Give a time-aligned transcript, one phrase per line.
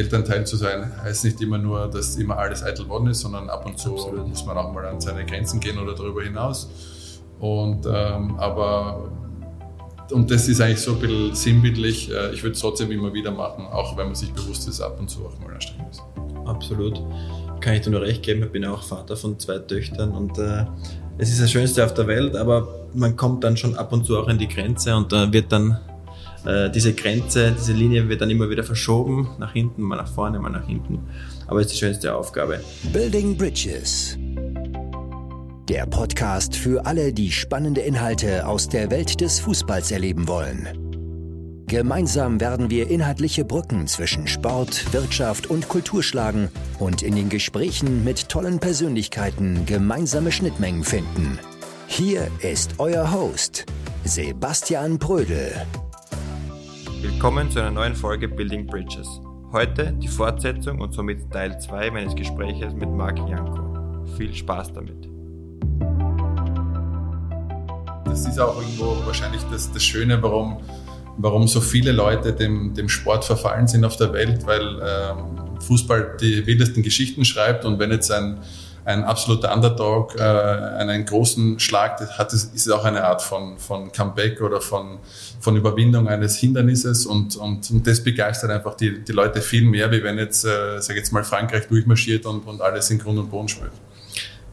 [0.00, 3.66] Elternteil zu sein, heißt nicht immer nur, dass immer alles eitel worden ist, sondern ab
[3.66, 4.28] und zu Absolut.
[4.28, 6.68] muss man auch mal an seine Grenzen gehen oder darüber hinaus.
[7.38, 9.10] Und, ähm, aber,
[10.10, 12.10] und das ist eigentlich so ein bisschen sinnbildlich.
[12.10, 14.98] Äh, ich würde es trotzdem immer wieder machen, auch wenn man sich bewusst ist, ab
[14.98, 16.02] und zu auch mal anstrengend ist.
[16.44, 17.02] Absolut.
[17.60, 18.42] Kann ich dir nur recht geben.
[18.42, 20.64] Ich bin auch Vater von zwei Töchtern und äh,
[21.18, 24.18] es ist das Schönste auf der Welt, aber man kommt dann schon ab und zu
[24.18, 25.78] auch an die Grenze und da wird dann
[26.44, 30.38] äh, diese Grenze, diese Linie wird dann immer wieder verschoben, nach hinten, mal nach vorne,
[30.38, 31.00] mal nach hinten.
[31.46, 32.60] Aber es ist die schönste Aufgabe.
[32.92, 34.16] Building Bridges.
[35.68, 40.68] Der Podcast für alle, die spannende Inhalte aus der Welt des Fußballs erleben wollen.
[41.66, 46.48] Gemeinsam werden wir inhaltliche Brücken zwischen Sport, Wirtschaft und Kultur schlagen
[46.80, 51.38] und in den Gesprächen mit tollen Persönlichkeiten gemeinsame Schnittmengen finden.
[51.86, 53.66] Hier ist euer Host,
[54.02, 55.52] Sebastian Brödel.
[57.02, 59.08] Willkommen zu einer neuen Folge Building Bridges.
[59.52, 64.04] Heute die Fortsetzung und somit Teil 2 meines Gespräches mit Marc Janko.
[64.18, 65.08] Viel Spaß damit.
[68.04, 70.58] Das ist auch irgendwo wahrscheinlich das, das Schöne, warum,
[71.16, 76.18] warum so viele Leute dem, dem Sport verfallen sind auf der Welt, weil ähm, Fußball
[76.20, 78.40] die wildesten Geschichten schreibt und wenn jetzt ein
[78.84, 83.92] ein absoluter Underdog äh, einen großen Schlag hat, ist es auch eine Art von, von
[83.92, 84.98] Comeback oder von,
[85.40, 89.90] von Überwindung eines Hindernisses und, und, und das begeistert einfach die, die Leute viel mehr,
[89.92, 93.30] wie wenn jetzt, äh, sag jetzt mal, Frankreich durchmarschiert und, und alles in Grund und
[93.30, 93.72] Boden spielt.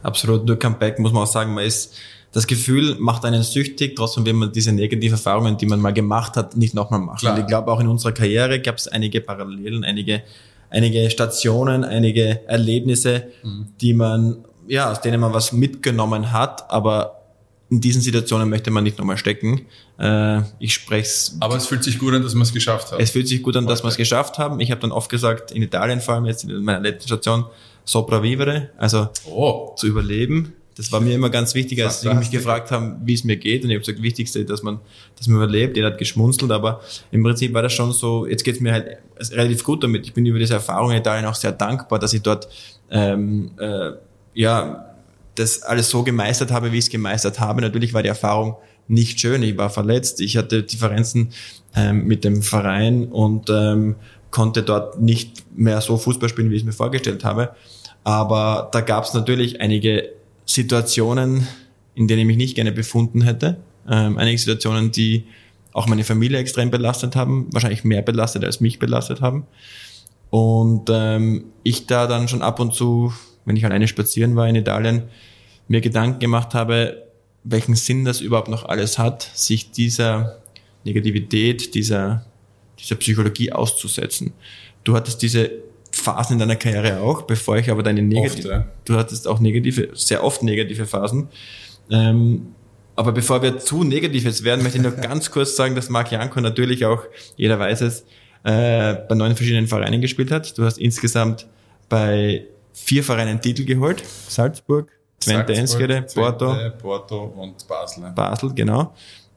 [0.04, 1.96] Absolut, durch Comeback muss man auch sagen, man ist
[2.34, 6.36] das Gefühl macht einen süchtig, trotzdem will man diese negativen Erfahrungen, die man mal gemacht
[6.36, 7.18] hat, nicht nochmal machen.
[7.18, 7.34] Klar.
[7.34, 10.22] Und ich glaube, auch in unserer Karriere gab es einige Parallelen, einige
[10.70, 13.68] einige Stationen, einige Erlebnisse, mhm.
[13.82, 17.18] die man, ja, aus denen man was mitgenommen hat, aber
[17.70, 19.66] in diesen Situationen möchte man nicht nochmal stecken.
[20.00, 21.38] Äh, ich spreche es.
[21.40, 23.00] Aber es fühlt sich gut an, dass man es geschafft hat.
[23.00, 24.60] Es fühlt sich gut an, dass wir es geschafft haben.
[24.60, 27.46] Ich habe dann oft gesagt, in Italien vor allem jetzt in meiner letzten Station,
[27.84, 29.74] sopravvivere, also oh.
[29.76, 30.54] zu überleben.
[30.78, 33.64] Das war mir immer ganz wichtig, als sie mich gefragt haben, wie es mir geht.
[33.64, 34.80] Und ich habe gesagt, wichtigste, dass man,
[35.18, 35.76] dass man überlebt.
[35.76, 38.98] Jeder hat geschmunzelt, aber im Prinzip war das schon so, jetzt geht es mir halt
[39.32, 40.06] relativ gut damit.
[40.06, 42.48] Ich bin über diese Erfahrung in Italien auch sehr dankbar, dass ich dort
[42.92, 43.94] ähm, äh,
[44.36, 44.94] ja
[45.34, 47.62] das alles so gemeistert habe, wie ich es gemeistert habe.
[47.62, 49.42] Natürlich war die Erfahrung nicht schön.
[49.42, 51.30] Ich war verletzt, ich hatte Differenzen
[51.76, 53.96] ähm, mit dem Verein und ähm,
[54.30, 57.56] konnte dort nicht mehr so Fußball spielen, wie ich es mir vorgestellt habe.
[58.04, 60.17] Aber da gab es natürlich einige
[60.48, 61.48] Situationen,
[61.94, 63.58] in denen ich mich nicht gerne befunden hätte.
[63.88, 65.26] Ähm, einige Situationen, die
[65.74, 69.46] auch meine Familie extrem belastet haben, wahrscheinlich mehr belastet als mich belastet haben.
[70.30, 73.14] Und ähm, ich da dann schon ab und zu,
[73.46, 75.04] wenn ich alleine spazieren war in Italien,
[75.68, 77.04] mir Gedanken gemacht habe,
[77.44, 80.40] welchen Sinn das überhaupt noch alles hat, sich dieser
[80.84, 82.26] Negativität, dieser,
[82.80, 84.34] dieser Psychologie auszusetzen.
[84.84, 85.52] Du hattest diese
[85.98, 88.68] Phasen in deiner Karriere auch, bevor ich aber deine negative, ja.
[88.86, 91.30] du hattest auch negative, sehr oft negative Phasen.
[91.90, 92.54] Ähm,
[92.96, 96.12] aber bevor wir zu negativ jetzt werden, möchte ich noch ganz kurz sagen, dass Marc
[96.12, 97.04] Janko natürlich auch,
[97.36, 98.06] jeder weiß es,
[98.44, 100.58] äh, bei neun verschiedenen Vereinen gespielt hat.
[100.58, 101.48] Du hast insgesamt
[101.90, 104.04] bei vier Vereinen Titel geholt.
[104.28, 106.56] Salzburg, Twente Enschede, Porto.
[106.80, 108.12] Porto und Basel.
[108.16, 108.94] Basel, genau.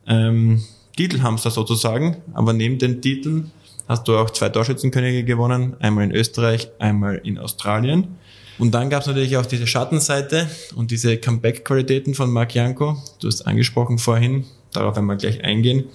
[0.06, 0.62] Ähm,
[0.96, 3.50] Titelhamster sozusagen, aber neben den Titeln
[3.90, 8.06] hast du auch zwei Torschützenkönige gewonnen, einmal in Österreich, einmal in Australien.
[8.56, 13.02] Und dann gab es natürlich auch diese Schattenseite und diese Comeback-Qualitäten von Marc Janko.
[13.18, 15.86] Du hast angesprochen vorhin, darauf wir gleich eingehen.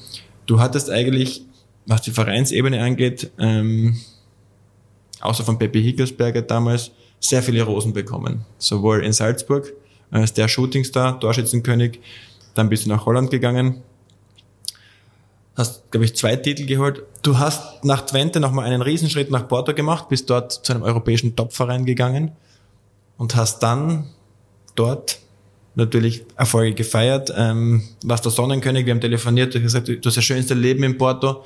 [0.45, 1.43] Du hattest eigentlich,
[1.85, 3.95] was die Vereinsebene angeht, ähm,
[5.21, 6.91] außer von Pepe Hickelsberger damals,
[7.21, 8.43] sehr viele Rosen bekommen.
[8.57, 9.71] Sowohl in Salzburg
[10.11, 12.01] als der Shootingstar, Torschützenkönig,
[12.55, 13.83] dann bist du nach Holland gegangen,
[15.55, 17.03] hast, glaube ich, zwei Titel geholt.
[17.21, 21.35] Du hast nach Twente nochmal einen Riesenschritt nach Porto gemacht, bist dort zu einem europäischen
[21.35, 22.31] Topverein gegangen
[23.17, 24.09] und hast dann
[24.75, 25.19] dort
[25.75, 27.33] natürlich Erfolge gefeiert.
[27.35, 30.83] Ähm, warst der Sonnenkönig, wir haben telefoniert, du hast gesagt, du hast das schönste Leben
[30.83, 31.43] in Porto.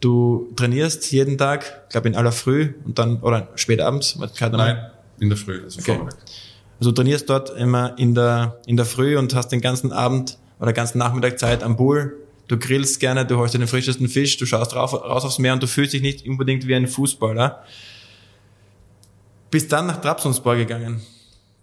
[0.00, 4.18] Du trainierst jeden Tag, glaube in aller Früh und dann, oder spät abends?
[4.58, 5.98] Nein, in der Früh, also okay.
[6.78, 10.36] Also du trainierst dort immer in der, in der Früh und hast den ganzen Abend
[10.60, 12.14] oder ganzen Nachmittag Zeit am Pool,
[12.48, 15.62] du grillst gerne, du holst den frischesten Fisch, du schaust raus, raus aufs Meer und
[15.62, 17.64] du fühlst dich nicht unbedingt wie ein Fußballer.
[19.50, 21.00] Bist dann nach Trabzonspor gegangen.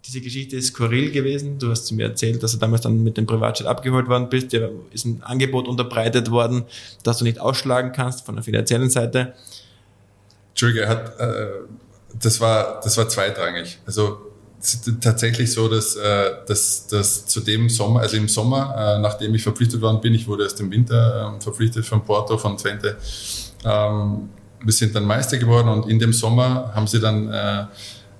[0.06, 1.58] Diese Geschichte ist skurril gewesen.
[1.58, 4.52] Du hast mir erzählt, dass du damals dann mit dem Privatjet abgeholt worden bist.
[4.52, 6.64] Dir ist ein Angebot unterbreitet worden,
[7.02, 9.34] das du nicht ausschlagen kannst von der finanziellen Seite.
[10.50, 11.46] Entschuldige, hat, äh,
[12.20, 13.78] das war, das war zweitrangig.
[13.86, 14.33] Also
[15.00, 19.42] tatsächlich so, dass, äh, dass, dass zu dem Sommer, also im Sommer, äh, nachdem ich
[19.42, 22.96] verpflichtet worden bin, ich wurde erst im Winter ähm, verpflichtet von Porto, von Twente,
[23.64, 24.30] ähm,
[24.62, 27.64] wir sind dann Meister geworden und in dem Sommer haben sie dann äh,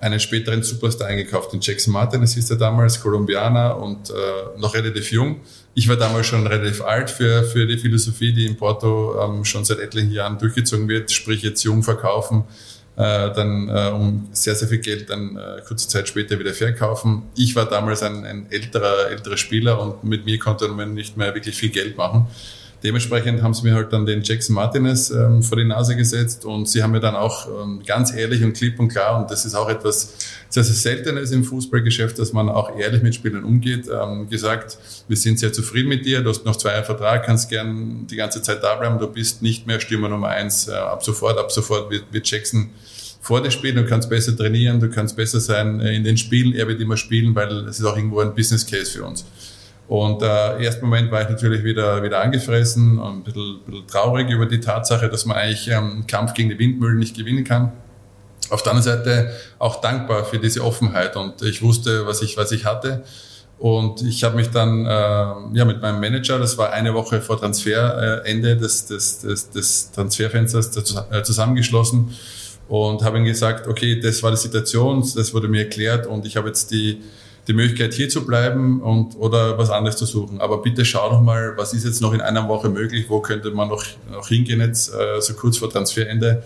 [0.01, 4.13] einen späteren Superstar eingekauft, den Jackson Martin, das hieß er damals, Kolumbianer und
[4.59, 5.41] noch relativ jung.
[5.73, 9.65] Ich war damals schon relativ alt für, für die Philosophie, die in Porto ähm, schon
[9.65, 12.45] seit etlichen Jahren durchgezogen wird, sprich jetzt jung verkaufen,
[12.97, 17.25] äh, dann äh, um sehr, sehr viel Geld dann äh, kurze Zeit später wieder verkaufen.
[17.37, 21.35] Ich war damals ein, ein älterer, älterer Spieler und mit mir konnte man nicht mehr
[21.35, 22.29] wirklich viel Geld machen.
[22.85, 26.69] Dementsprechend haben sie mir halt dann den Jackson Martinez ähm, vor die Nase gesetzt und
[26.69, 29.55] sie haben mir dann auch ähm, ganz ehrlich und klipp und klar, und das ist
[29.55, 30.15] auch etwas
[30.51, 34.77] sehr, sehr Seltenes im Fußballgeschäft, dass man auch ehrlich mit Spielern umgeht, ähm, gesagt,
[35.09, 38.17] wir sind sehr zufrieden mit dir, du hast noch zwei Jahre Vertrag, kannst gern die
[38.17, 41.51] ganze Zeit da bleiben, du bist nicht mehr Stürmer Nummer eins, äh, ab sofort, ab
[41.51, 42.69] sofort wird, wird Jackson
[43.23, 46.55] vor dir spielen, du kannst besser trainieren, du kannst besser sein äh, in den Spielen,
[46.55, 49.25] er wird immer spielen, weil es ist auch irgendwo ein Business Case für uns.
[49.87, 53.71] Und äh, im ersten Moment war ich natürlich wieder, wieder angefressen und ein bisschen, ein
[53.71, 57.45] bisschen traurig über die Tatsache, dass man eigentlich ähm, Kampf gegen die Windmühlen nicht gewinnen
[57.45, 57.73] kann.
[58.51, 62.53] Auf der anderen Seite auch dankbar für diese Offenheit und ich wusste, was ich, was
[62.53, 63.05] ich hatte.
[63.59, 67.39] Und ich habe mich dann äh, ja, mit meinem Manager, das war eine Woche vor
[67.39, 70.77] Transferende des, des, des, des Transferfensters,
[71.11, 72.11] äh, zusammengeschlossen
[72.69, 76.37] und habe ihm gesagt, okay, das war die Situation, das wurde mir erklärt und ich
[76.37, 77.03] habe jetzt die,
[77.47, 80.41] die Möglichkeit hier zu bleiben und oder was anderes zu suchen.
[80.41, 83.51] Aber bitte schau doch mal, was ist jetzt noch in einer Woche möglich, wo könnte
[83.51, 86.43] man noch, noch hingehen jetzt äh, so kurz vor Transferende.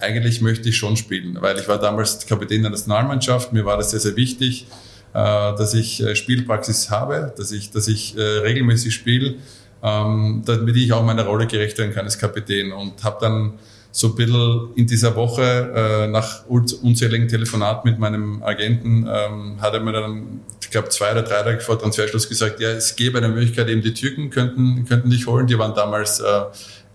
[0.00, 3.90] Eigentlich möchte ich schon spielen, weil ich war damals Kapitän der Nationalmannschaft, mir war das
[3.90, 4.66] sehr, sehr wichtig,
[5.12, 9.34] äh, dass ich äh, Spielpraxis habe, dass ich, dass ich äh, regelmäßig spiele,
[9.82, 13.54] ähm, damit ich auch meiner Rolle gerecht werden kann als Kapitän und habe dann
[13.90, 19.74] so ein bisschen in dieser Woche äh, nach unzähligen Telefonaten mit meinem Agenten ähm, hat
[19.74, 23.18] er mir dann, ich glaube zwei oder drei Tage vor Transferschluss gesagt, ja, es gäbe
[23.18, 25.46] eine Möglichkeit, eben die Türken könnten, könnten dich holen.
[25.46, 26.24] Die waren damals äh,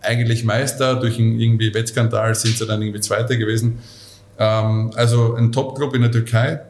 [0.01, 3.79] eigentlich Meister, durch einen irgendwie Wettskandal sind sie dann irgendwie Zweiter gewesen.
[4.37, 6.61] Ähm, also ein Top-Club in der Türkei,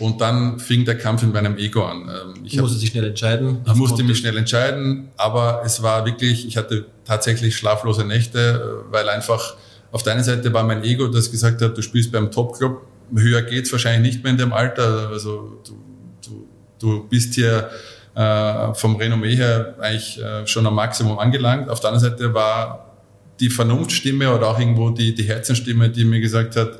[0.00, 2.08] und dann fing der Kampf in meinem Ego an.
[2.08, 3.58] Ähm, ich musste sich schnell entscheiden.
[3.66, 8.92] Ich musste mich schnell entscheiden, aber es war wirklich, ich hatte tatsächlich schlaflose Nächte, äh,
[8.92, 9.54] weil einfach
[9.92, 12.82] auf der einen Seite war mein Ego, das gesagt hat, du spielst beim Top-Club,
[13.14, 15.10] höher geht's wahrscheinlich nicht mehr in dem Alter.
[15.10, 15.84] Also du,
[16.26, 16.48] du,
[16.78, 17.68] du bist hier
[18.14, 21.68] äh, vom Renommee her eigentlich äh, schon am Maximum angelangt.
[21.68, 22.86] Auf der anderen Seite war
[23.38, 26.79] die Vernunftstimme oder auch irgendwo die, die Herzenstimme, die mir gesagt hat,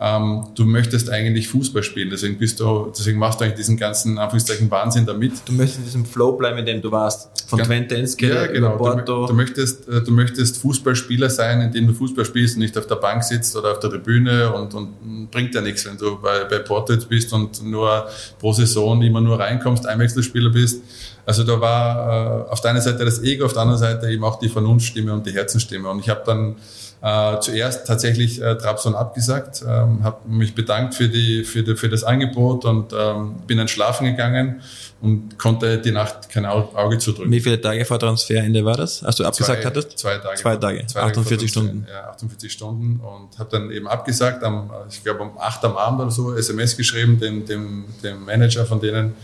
[0.00, 4.16] ähm, du möchtest eigentlich Fußball spielen, deswegen bist du, deswegen machst du eigentlich diesen ganzen
[4.16, 5.32] Anführungszeichen Wahnsinn damit.
[5.44, 7.30] Du möchtest in diesem Flow bleiben, in dem du warst.
[7.48, 8.76] Von Twente ins ja, genau.
[8.76, 9.22] Porto.
[9.22, 12.78] Du, du, möchtest, äh, du möchtest Fußballspieler sein, in dem du Fußball spielst und nicht
[12.78, 16.20] auf der Bank sitzt oder auf der Tribüne und, und bringt ja nichts, wenn du
[16.20, 18.06] bei, bei Porto bist und nur
[18.38, 20.82] pro Saison immer nur reinkommst, Einwechselspieler bist.
[21.26, 24.24] Also da war äh, auf der einen Seite das Ego, auf der anderen Seite eben
[24.24, 25.88] auch die Vernunftstimme und die Herzenstimme.
[25.88, 26.56] Und ich habe dann
[27.00, 31.88] äh, zuerst tatsächlich äh, Trabzon abgesagt, ähm, habe mich bedankt für, die, für, die, für
[31.88, 34.62] das Angebot und ähm, bin dann schlafen gegangen
[35.00, 37.30] und konnte die Nacht kein Auge zudrücken.
[37.30, 39.98] Wie viele Tage vor Transferende war das, als du abgesagt zwei, hattest?
[39.98, 40.36] Zwei Tage.
[40.36, 41.86] Zwei Tage, zwei 48 Stunden.
[41.88, 46.00] Ja, 48 Stunden und habe dann eben abgesagt, am, ich glaube um 8 am Abend
[46.00, 49.14] oder so, SMS geschrieben, dem, dem, dem Manager von denen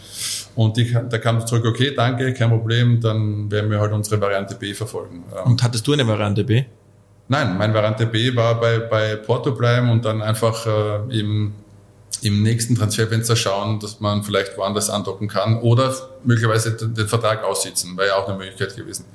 [0.54, 4.54] und die, da kam zurück, okay, danke, kein Problem, dann werden wir halt unsere Variante
[4.54, 5.24] B verfolgen.
[5.44, 6.64] Und hattest du eine Variante B?
[7.28, 11.54] Nein, mein Variante B war bei, bei Porto bleiben und dann einfach äh, im,
[12.22, 17.43] im nächsten Transferfenster schauen, dass man vielleicht woanders andocken kann oder möglicherweise den, den Vertrag
[17.43, 19.06] aussitzen, wäre ja auch eine Möglichkeit gewesen,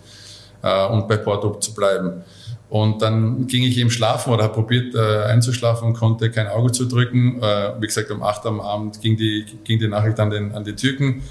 [0.64, 2.24] äh, und bei Porto zu bleiben.
[2.70, 6.72] Und dann ging ich eben schlafen oder habe probiert äh, einzuschlafen und konnte kein Auge
[6.72, 7.42] zudrücken.
[7.42, 10.64] Äh, wie gesagt, um acht am Abend ging die, ging die Nachricht an, den, an
[10.64, 11.24] die Türken.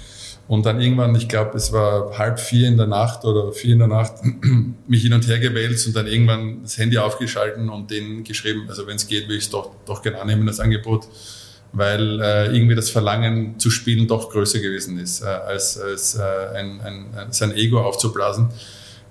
[0.49, 3.79] Und dann irgendwann, ich glaube, es war halb vier in der Nacht oder vier in
[3.79, 4.13] der Nacht,
[4.87, 8.87] mich hin und her gewälzt und dann irgendwann das Handy aufgeschalten und denen geschrieben, also
[8.87, 11.07] wenn es geht, will ich es doch, doch gerne annehmen, das Angebot,
[11.71, 16.23] weil äh, irgendwie das Verlangen zu spielen doch größer gewesen ist, äh, als, als äh,
[16.55, 18.49] ein, ein, sein Ego aufzublasen.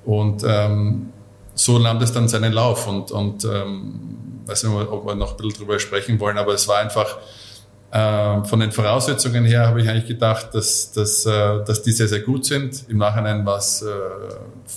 [0.04, 1.12] Und ähm,
[1.54, 4.00] so nahm das dann seinen Lauf und, und ähm,
[4.44, 7.18] weiß nicht, ob wir noch ein bisschen drüber sprechen wollen, aber es war einfach
[7.90, 12.06] ähm, von den Voraussetzungen her habe ich eigentlich gedacht, dass, dass, äh, dass die sehr,
[12.06, 12.84] sehr gut sind.
[12.88, 13.86] Im Nachhinein war es äh,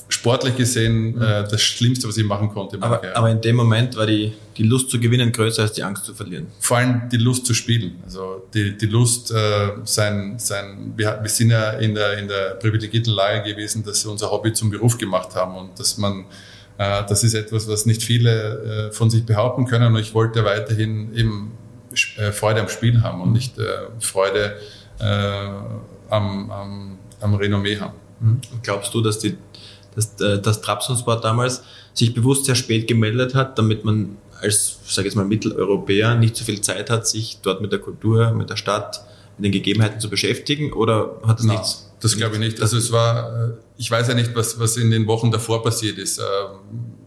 [0.08, 1.22] sportlich gesehen mhm.
[1.22, 2.78] äh, das Schlimmste, was ich machen konnte.
[2.80, 6.06] Aber, aber, in dem Moment war die, die Lust zu gewinnen größer als die Angst
[6.06, 6.48] zu verlieren.
[6.62, 8.02] Vor allem die Lust zu spielen.
[8.06, 12.52] Also die, die Lust, äh, sein, sein, wir, wir sind ja in der, in der
[12.52, 16.28] privilegierten Lage gewesen, dass wir unser Hobby zum Beruf gemacht haben und dass man
[16.78, 19.94] äh, das ist etwas, was nicht viele äh, von sich behaupten können.
[19.94, 21.61] Und ich wollte weiterhin eben äh,
[22.32, 23.64] Freude am Spiel haben und nicht äh,
[24.00, 24.58] Freude
[25.00, 25.04] äh,
[26.10, 27.96] am, am, am Renommee haben.
[28.20, 28.42] Mhm.
[28.64, 29.38] Glaubst du, dass die
[29.96, 35.16] dass, das Trabzonspor damals sich bewusst sehr spät gemeldet hat, damit man als, sage ich
[35.16, 39.06] mal, Mitteleuropäer nicht so viel Zeit hat, sich dort mit der Kultur, mit der Stadt,
[39.38, 40.74] mit den Gegebenheiten zu beschäftigen?
[40.74, 41.92] Oder hat es nichts?
[42.00, 42.62] Das glaube ich nicht.
[42.62, 46.00] Also es war, äh, ich weiß ja nicht, was, was in den Wochen davor passiert
[46.00, 46.20] ist.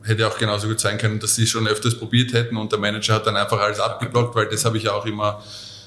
[0.05, 3.15] Hätte auch genauso gut sein können, dass sie schon öfters probiert hätten und der Manager
[3.15, 5.43] hat dann einfach alles abgeblockt, weil das habe ich ja auch immer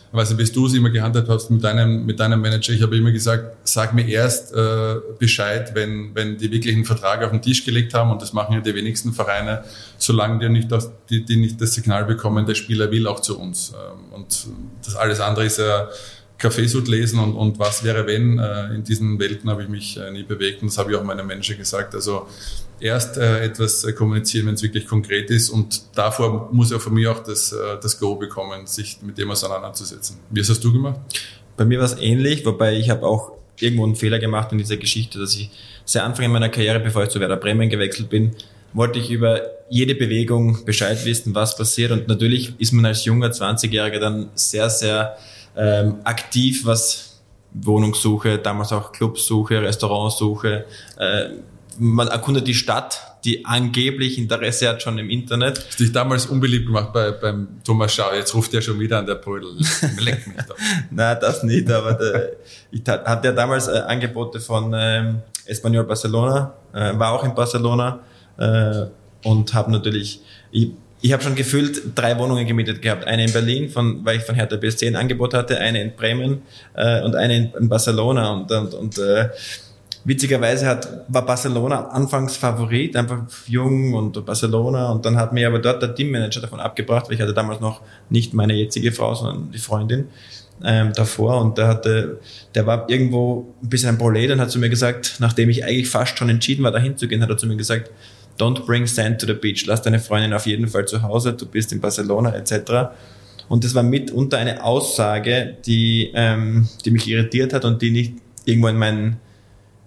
[0.09, 2.71] ich weiß nicht, bis du es immer gehandelt hast mit deinem, mit deinem Manager.
[2.71, 7.23] Ich habe immer gesagt, sag mir erst äh, Bescheid, wenn, wenn die wirklich einen Vertrag
[7.23, 9.65] auf den Tisch gelegt haben und das machen ja die wenigsten Vereine,
[9.97, 13.37] solange die nicht das, die, die nicht das Signal bekommen, der Spieler will auch zu
[13.37, 13.73] uns.
[13.73, 14.47] Ähm, und
[14.85, 15.89] das alles andere ist ja
[16.37, 18.37] Kaffeesud lesen und, und was wäre wenn.
[18.37, 21.03] Äh, in diesen Welten habe ich mich äh, nie bewegt und das habe ich auch
[21.03, 21.95] meinem Manager gesagt.
[21.95, 22.27] Also
[22.79, 26.93] erst äh, etwas äh, kommunizieren, wenn es wirklich konkret ist und davor muss er von
[26.93, 30.17] mir auch das, äh, das Go bekommen, sich mit dem auseinanderzusetzen.
[30.29, 30.99] Wie hast du gemacht?
[31.55, 34.77] Bei mir war es ähnlich, wobei ich habe auch irgendwo einen Fehler gemacht in dieser
[34.77, 35.49] Geschichte, dass ich
[35.85, 38.35] sehr Anfang in meiner Karriere, bevor ich zu Werder Bremen gewechselt bin,
[38.73, 43.29] wollte ich über jede Bewegung Bescheid wissen, was passiert und natürlich ist man als junger
[43.29, 45.17] 20-Jähriger dann sehr, sehr
[45.57, 47.21] ähm, aktiv, was
[47.53, 50.65] Wohnungssuche, damals auch Clubsuche, Restaurantsuche.
[50.99, 51.29] Äh,
[51.79, 55.63] man erkundet die Stadt, die angeblich Interesse hat schon im Internet.
[55.67, 58.13] Hast dich damals unbeliebt gemacht bei, beim Thomas Schau.
[58.13, 59.57] Jetzt ruft er schon wieder an der Brödel.
[59.99, 60.55] Leck mich doch.
[60.91, 62.31] Nein, das nicht, aber der,
[62.71, 67.99] ich hatte ja damals äh, Angebote von ähm, Espanyol Barcelona, äh, war auch in Barcelona
[68.37, 68.85] äh,
[69.23, 70.21] und habe natürlich,
[70.51, 73.05] ich, ich habe schon gefühlt drei Wohnungen gemietet gehabt.
[73.05, 76.41] Eine in Berlin, von, weil ich von Hertha BSC ein Angebot hatte, eine in Bremen
[76.73, 78.33] äh, und eine in, in Barcelona.
[78.33, 79.29] Und, und, und äh,
[80.05, 84.91] witzigerweise hat, war Barcelona anfangs Favorit, einfach jung und Barcelona.
[84.91, 87.81] Und dann hat mir aber dort der Teammanager davon abgebracht, weil ich hatte damals noch
[88.09, 90.07] nicht meine jetzige Frau, sondern die Freundin
[90.63, 91.41] ähm, davor.
[91.41, 92.19] Und der hatte,
[92.55, 95.89] der war irgendwo ein bisschen ein Prolet und hat zu mir gesagt, nachdem ich eigentlich
[95.89, 97.91] fast schon entschieden war, dahin zu gehen, hat er zu mir gesagt,
[98.37, 101.45] don't bring sand to the beach, lass deine Freundin auf jeden Fall zu Hause, du
[101.45, 102.91] bist in Barcelona etc.
[103.49, 108.13] Und das war mitunter eine Aussage, die, ähm, die mich irritiert hat und die nicht
[108.45, 109.17] irgendwo in mein,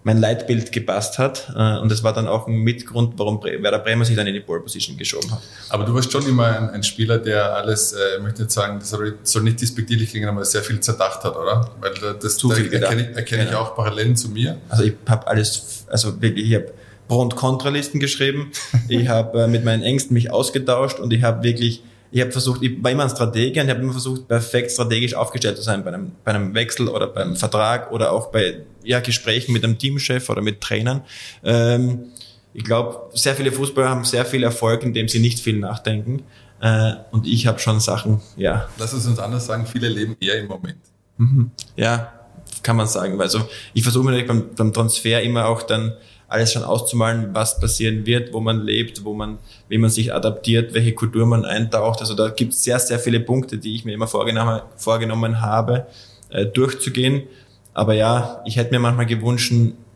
[0.03, 1.53] mein Leitbild gepasst hat.
[1.55, 4.39] Äh, und das war dann auch ein Mitgrund, warum Werder Bremer sich dann in die
[4.39, 5.41] Pole Position geschoben hat.
[5.69, 8.79] Aber du warst schon immer ein, ein Spieler, der alles, äh, ich möchte nicht sagen,
[8.79, 11.69] das soll nicht dispektierlich klingen, aber sehr viel zerdacht hat, oder?
[11.79, 13.61] Weil das Zu da erkenne, ich, erkenne genau.
[13.61, 14.57] ich auch Parallelen zu mir.
[14.69, 16.73] Also ich habe alles, also wirklich, ich habe
[17.11, 18.51] Pro- und Kontralisten geschrieben.
[18.87, 22.63] ich habe äh, mit meinen Ängsten mich ausgetauscht und ich habe wirklich, ich habe versucht,
[22.63, 25.83] ich war immer ein Strategier und ich habe immer versucht, perfekt strategisch aufgestellt zu sein
[25.83, 29.77] bei einem, bei einem Wechsel oder beim Vertrag oder auch bei ja, Gesprächen mit einem
[29.77, 31.01] Teamchef oder mit Trainern.
[31.43, 32.05] Ähm,
[32.53, 36.23] ich glaube, sehr viele Fußballer haben sehr viel Erfolg, indem sie nicht viel nachdenken.
[36.61, 38.69] Äh, und ich habe schon Sachen, ja.
[38.77, 40.79] Lass es uns anders sagen, viele leben eher im Moment.
[41.17, 41.51] Mhm.
[41.75, 42.13] Ja,
[42.63, 43.19] kann man sagen.
[43.19, 43.41] Also
[43.73, 45.91] ich versuche natürlich beim, beim Transfer immer auch dann
[46.31, 50.73] alles schon auszumalen, was passieren wird, wo man lebt, wo man, wie man sich adaptiert,
[50.73, 51.99] welche Kultur man eintaucht.
[51.99, 55.87] Also da gibt es sehr, sehr viele Punkte, die ich mir immer vorgenommen, vorgenommen habe,
[56.29, 57.23] äh, durchzugehen.
[57.73, 59.53] Aber ja, ich hätte mir manchmal gewünscht,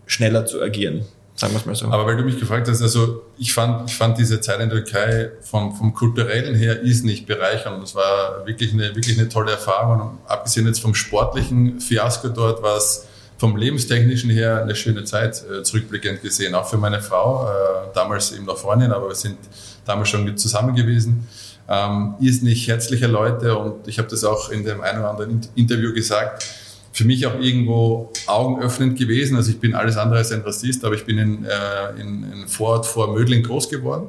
[0.07, 1.05] schneller zu agieren.
[1.35, 1.87] Sagen wir es mal so.
[1.87, 4.83] Aber weil du mich gefragt hast, also ich fand, ich fand diese Zeit in der
[4.83, 7.81] Türkei vom, vom kulturellen her ist nicht bereichernd.
[7.81, 10.01] Das war wirklich eine, wirklich eine tolle Erfahrung.
[10.01, 15.43] Und abgesehen jetzt vom sportlichen Fiasko dort war es vom Lebenstechnischen her eine schöne Zeit
[15.49, 16.55] äh, zurückblickend gesehen.
[16.55, 19.37] Auch für meine Frau, äh, damals eben noch Freundin, aber wir sind
[19.85, 21.27] damals schon zusammen gewesen.
[21.67, 25.41] Ähm, ist nicht herzliche Leute und ich habe das auch in dem einen oder anderen
[25.55, 26.45] Interview gesagt.
[26.93, 29.35] Für mich auch irgendwo augenöffnend gewesen.
[29.35, 32.47] Also ich bin alles andere als ein Rassist, aber ich bin in, äh, in, in
[32.47, 34.07] Vorort vor Mödling groß geworden.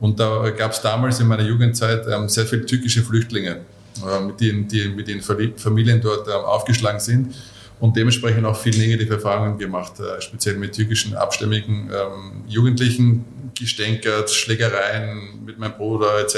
[0.00, 3.60] Und da gab es damals in meiner Jugendzeit ähm, sehr viele türkische Flüchtlinge,
[4.06, 7.34] äh, mit denen die mit den Familien dort ähm, aufgeschlagen sind
[7.78, 13.24] und dementsprechend auch viel negative Erfahrungen gemacht, äh, speziell mit türkischen abstämmigen ähm, Jugendlichen,
[13.58, 16.36] gestänkert, Schlägereien mit meinem Bruder etc.,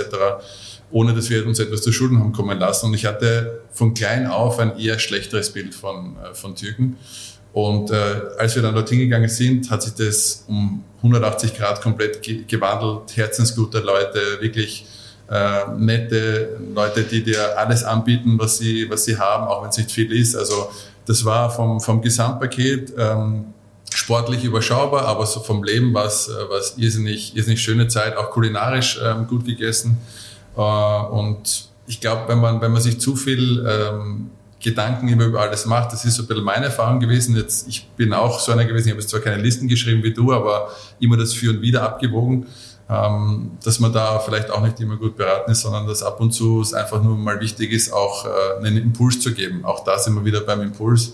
[0.90, 2.87] ohne dass wir uns etwas zu Schulden haben kommen lassen.
[2.87, 6.97] Und ich hatte von klein auf ein eher schlechteres Bild von, äh, von Türken.
[7.52, 7.95] Und äh,
[8.38, 13.16] als wir dann dorthin gegangen sind, hat sich das um 180 Grad komplett ge gewandelt.
[13.16, 14.87] Herzensgute Leute, wirklich
[15.30, 19.76] äh, nette Leute, die dir alles anbieten, was sie, was sie haben, auch wenn es
[19.76, 20.37] nicht viel ist.
[20.37, 20.71] Also
[21.08, 23.46] das war vom, vom Gesamtpaket ähm,
[23.90, 29.00] sportlich überschaubar, aber so vom Leben war es äh, irrsinnig, irrsinnig schöne Zeit, auch kulinarisch
[29.02, 29.96] ähm, gut gegessen.
[30.54, 35.40] Äh, und ich glaube, wenn man, wenn man sich zu viel ähm, Gedanken immer über
[35.40, 37.34] alles macht, das ist so ein bisschen meine Erfahrung gewesen.
[37.36, 40.12] Jetzt, ich bin auch so einer gewesen, ich habe jetzt zwar keine Listen geschrieben wie
[40.12, 42.46] du, aber immer das Für und Wider abgewogen
[42.90, 46.33] ähm, dass man da vielleicht auch nicht immer gut beraten ist, sondern dass ab und
[46.33, 49.64] zu es einfach nur mal wichtig ist, auch äh, einen Impuls zu geben.
[49.64, 51.12] Auch da sind wir wieder beim Impuls.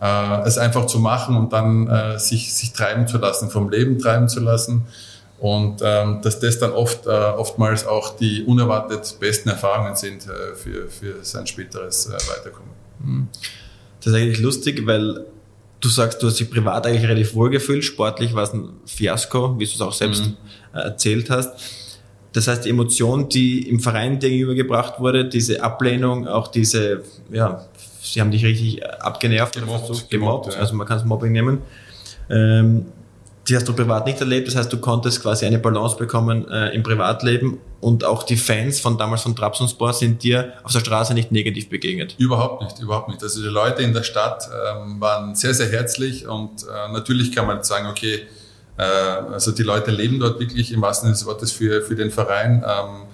[0.00, 3.98] Äh, es einfach zu machen und dann äh, sich, sich treiben zu lassen, vom Leben
[3.98, 4.86] treiben zu lassen
[5.42, 10.54] Und ähm, dass das dann oft, äh, oftmals auch die unerwartet besten Erfahrungen sind äh,
[10.54, 12.70] für, für sein späteres äh, Weiterkommen.
[13.00, 13.28] Mhm.
[13.98, 15.24] Das ist eigentlich lustig, weil
[15.82, 19.58] du sagst, du hast dich privat eigentlich relativ wohl gefühlt, sportlich war es ein Fiasko,
[19.58, 20.36] wie du es auch selbst mhm.
[20.72, 21.50] erzählt hast.
[22.32, 27.66] Das heißt, die Emotion, die im Verein dir gegenübergebracht wurde, diese Ablehnung, auch diese, ja,
[28.00, 30.60] sie haben dich richtig abgenervt gemobbt, oder gemobbt, gemobbt ja.
[30.60, 31.58] also man kann es Mobbing nehmen.
[32.30, 32.86] Ähm,
[33.48, 36.68] die hast du privat nicht erlebt, das heißt, du konntest quasi eine Balance bekommen äh,
[36.74, 41.12] im Privatleben und auch die Fans von damals von Trabzonspor sind dir auf der Straße
[41.14, 42.14] nicht negativ begegnet.
[42.18, 43.22] Überhaupt nicht, überhaupt nicht.
[43.22, 47.46] Also die Leute in der Stadt ähm, waren sehr, sehr herzlich und äh, natürlich kann
[47.46, 48.22] man sagen, okay,
[48.76, 52.12] äh, also die Leute leben dort wirklich im wahrsten Sinne des Wortes für, für den
[52.12, 52.64] Verein.
[52.64, 53.06] Ähm,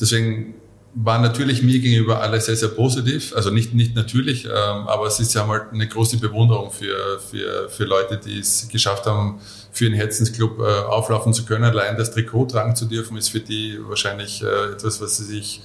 [0.00, 0.54] deswegen
[0.94, 3.34] war natürlich mir gegenüber alle sehr, sehr positiv.
[3.34, 7.68] Also nicht, nicht natürlich, ähm, aber es ist ja mal eine große Bewunderung für, für,
[7.68, 9.40] für Leute, die es geschafft haben,
[9.74, 11.64] für einen Herzensclub äh, auflaufen zu können.
[11.64, 15.60] Allein das Trikot tragen zu dürfen, ist für die wahrscheinlich äh, etwas, was sie sich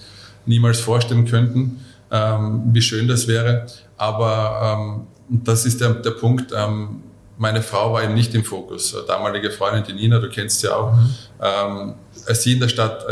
[0.46, 3.68] niemals vorstellen könnten, ähm, wie schön das wäre.
[3.98, 6.52] Aber ähm, das ist der, der Punkt.
[6.56, 7.04] Ähm,
[7.38, 8.96] meine Frau war eben nicht im Fokus.
[9.08, 10.92] Damalige Freundin, die Nina, du kennst sie auch.
[10.92, 11.94] Mhm.
[12.28, 13.06] Als sie in der Stadt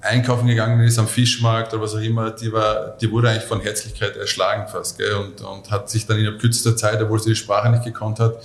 [0.00, 3.60] einkaufen gegangen ist am Fischmarkt oder was auch immer, die war, die wurde eigentlich von
[3.60, 5.14] Herzlichkeit erschlagen fast, gell?
[5.14, 8.36] Und, und hat sich dann in kürzester Zeit, obwohl sie die Sprache nicht gekonnt hat,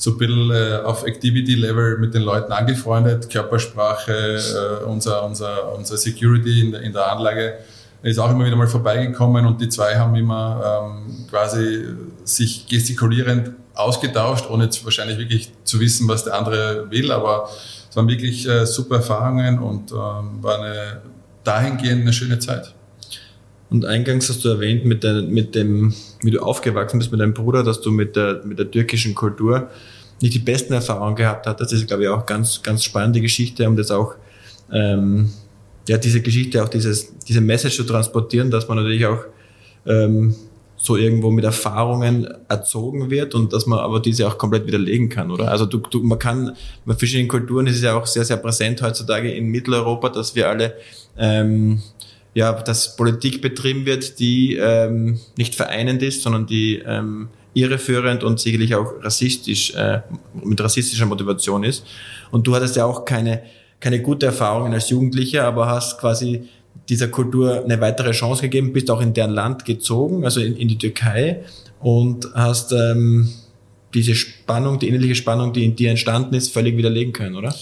[0.00, 5.98] so ein bisschen äh, auf Activity-Level mit den Leuten angefreundet, Körpersprache, äh, unser, unser, unser
[5.98, 7.58] Security in der, in der Anlage
[8.02, 11.84] ist auch immer wieder mal vorbeigekommen und die zwei haben immer ähm, quasi
[12.24, 17.50] sich gestikulierend ausgetauscht, ohne jetzt wahrscheinlich wirklich zu wissen, was der andere will, aber
[17.90, 21.02] es waren wirklich äh, super Erfahrungen und ähm, war eine
[21.44, 22.72] dahingehend eine schöne Zeit.
[23.70, 27.34] Und eingangs hast du erwähnt, mit, der, mit dem, wie du aufgewachsen bist mit deinem
[27.34, 29.70] Bruder, dass du mit der, mit der türkischen Kultur
[30.20, 31.60] nicht die besten Erfahrungen gehabt hast.
[31.60, 34.14] Das ist, glaube ich, auch ganz, ganz spannende Geschichte, um das auch,
[34.72, 35.30] ähm,
[35.88, 39.24] ja, diese Geschichte, auch dieses, diese Message zu transportieren, dass man natürlich auch
[39.86, 40.34] ähm,
[40.76, 45.30] so irgendwo mit Erfahrungen erzogen wird und dass man aber diese auch komplett widerlegen kann,
[45.30, 45.50] oder?
[45.50, 46.56] Also du, du, man kann,
[46.86, 50.48] bei verschiedenen Kulturen ist es ja auch sehr, sehr präsent heutzutage in Mitteleuropa, dass wir
[50.48, 50.74] alle,
[51.18, 51.82] ähm,
[52.34, 58.38] ja, dass Politik betrieben wird, die ähm, nicht vereinend ist, sondern die ähm, irreführend und
[58.38, 60.00] sicherlich auch rassistisch, äh,
[60.44, 61.84] mit rassistischer Motivation ist.
[62.30, 63.42] Und du hattest ja auch keine,
[63.80, 66.48] keine gute Erfahrungen als Jugendlicher, aber hast quasi
[66.88, 70.68] dieser Kultur eine weitere Chance gegeben, bist auch in deren Land gezogen, also in, in
[70.68, 71.44] die Türkei
[71.80, 73.28] und hast ähm,
[73.94, 77.54] diese Spannung, die innerliche Spannung, die in dir entstanden ist, völlig widerlegen können, oder?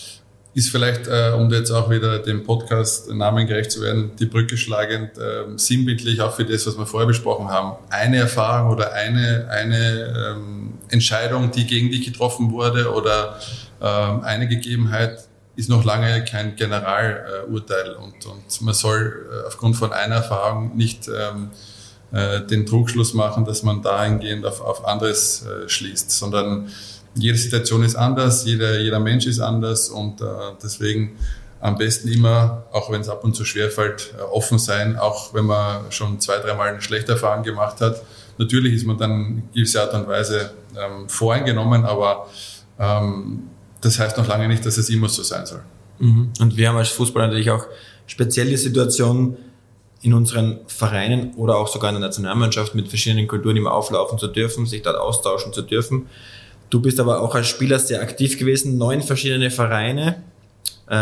[0.59, 5.17] Ist vielleicht, äh, um jetzt auch wieder dem Podcast namengerecht zu werden, die Brücke schlagend,
[5.17, 7.77] äh, sinnbildlich auch für das, was wir vorher besprochen haben.
[7.91, 13.39] Eine Erfahrung oder eine, eine ähm, Entscheidung, die gegen dich getroffen wurde oder
[13.81, 19.93] ähm, eine Gegebenheit, ist noch lange kein Generalurteil und, und man soll äh, aufgrund von
[19.93, 21.51] einer Erfahrung nicht ähm,
[22.11, 26.69] äh, den Trugschluss machen, dass man dahingehend auf, auf anderes äh, schließt, sondern
[27.19, 30.25] jede Situation ist anders, jeder, jeder Mensch ist anders und äh,
[30.63, 31.17] deswegen
[31.61, 35.47] am besten immer, auch wenn es ab und zu schwerfällt, äh, offen sein, auch wenn
[35.47, 38.03] man schon zwei, dreimal eine schlechte Erfahrung gemacht hat.
[38.39, 42.29] Natürlich ist man dann in gewisser Art und Weise ähm, voreingenommen, aber
[42.79, 43.51] ähm,
[43.81, 45.63] das heißt noch lange nicht, dass es immer so sein soll.
[45.99, 46.31] Mhm.
[46.41, 47.67] Und wir haben als Fußball natürlich auch
[48.07, 49.37] spezielle Situationen
[50.01, 54.29] in unseren Vereinen oder auch sogar in der Nationalmannschaft mit verschiedenen Kulturen immer auflaufen zu
[54.29, 56.07] dürfen, sich dort austauschen zu dürfen.
[56.71, 60.23] Du bist aber auch als Spieler sehr aktiv gewesen, neun verschiedene Vereine,
[60.89, 60.95] äh,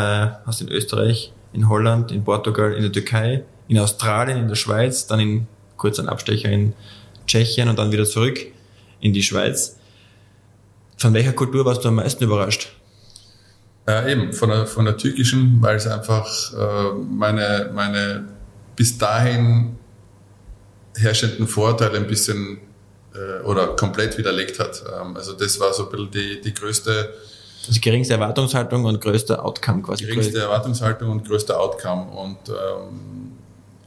[0.46, 5.06] hast in Österreich, in Holland, in Portugal, in der Türkei, in Australien, in der Schweiz,
[5.06, 6.74] dann in kurz ein Abstecher in
[7.26, 8.38] Tschechien und dann wieder zurück
[9.00, 9.78] in die Schweiz.
[10.98, 12.72] Von welcher Kultur warst du am meisten überrascht?
[13.88, 18.28] Äh, eben, von der, von der türkischen, weil es einfach äh, meine, meine
[18.74, 19.76] bis dahin
[20.96, 22.58] herrschenden Vorteile ein bisschen
[23.16, 24.82] äh, oder komplett widerlegt hat.
[25.00, 27.14] Ähm, also das war so ein bisschen die, die größte...
[27.66, 30.04] Also geringste Erwartungshaltung und größter Outcome quasi.
[30.04, 32.12] Geringste Erwartungshaltung und größter Outcome.
[32.12, 33.32] Und ähm,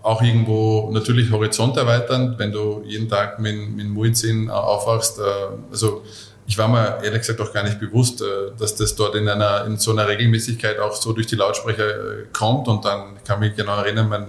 [0.02, 5.20] auch irgendwo natürlich Horizont erweitern, wenn du jeden Tag mit, mit Muizin aufwachst.
[5.20, 5.24] Äh,
[5.72, 6.04] also
[6.48, 8.26] ich war mir ehrlich gesagt auch gar nicht bewusst, äh,
[8.58, 12.26] dass das dort in einer in so einer Regelmäßigkeit auch so durch die Lautsprecher äh,
[12.34, 12.68] kommt.
[12.68, 14.28] Und dann kann mich genau erinnern, mein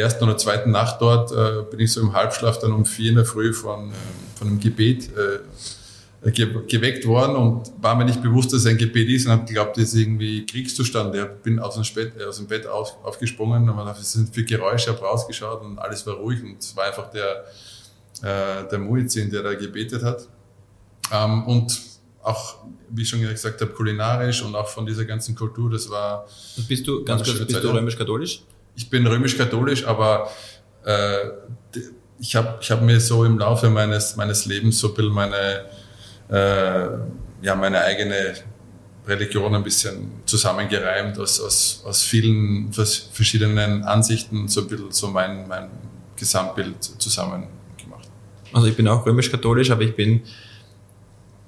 [0.00, 3.16] ersten oder zweiten Nacht dort äh, bin ich so im Halbschlaf dann um vier in
[3.16, 3.92] der Früh von,
[4.36, 8.78] von einem Gebet äh, ge geweckt worden und war mir nicht bewusst, dass es ein
[8.78, 11.14] Gebet ist und habe geglaubt, das ist irgendwie Kriegszustand.
[11.14, 14.90] Ich bin aus dem, Bett, aus dem Bett auf, aufgesprungen und was sind für Geräusche,
[14.90, 17.44] habe rausgeschaut und alles war ruhig und es war einfach der,
[18.22, 20.26] äh, der Muizin, der da gebetet hat.
[21.12, 21.78] Ähm, und
[22.22, 26.26] auch, wie ich schon gesagt habe, kulinarisch und auch von dieser ganzen Kultur, das war.
[26.56, 28.42] Und bist du, ganz kurz, bist du römisch-katholisch?
[28.76, 30.30] Ich bin römisch-katholisch, aber
[30.84, 31.16] äh,
[32.18, 35.66] ich habe ich hab mir so im Laufe meines, meines Lebens so ein bisschen meine,
[36.30, 36.86] äh,
[37.42, 38.34] ja, meine eigene
[39.06, 45.46] Religion ein bisschen zusammengereimt aus, aus, aus vielen verschiedenen Ansichten, so ein bisschen so mein,
[45.46, 45.68] mein
[46.16, 48.08] Gesamtbild zusammen gemacht.
[48.52, 50.22] Also ich bin auch römisch-katholisch, aber ich bin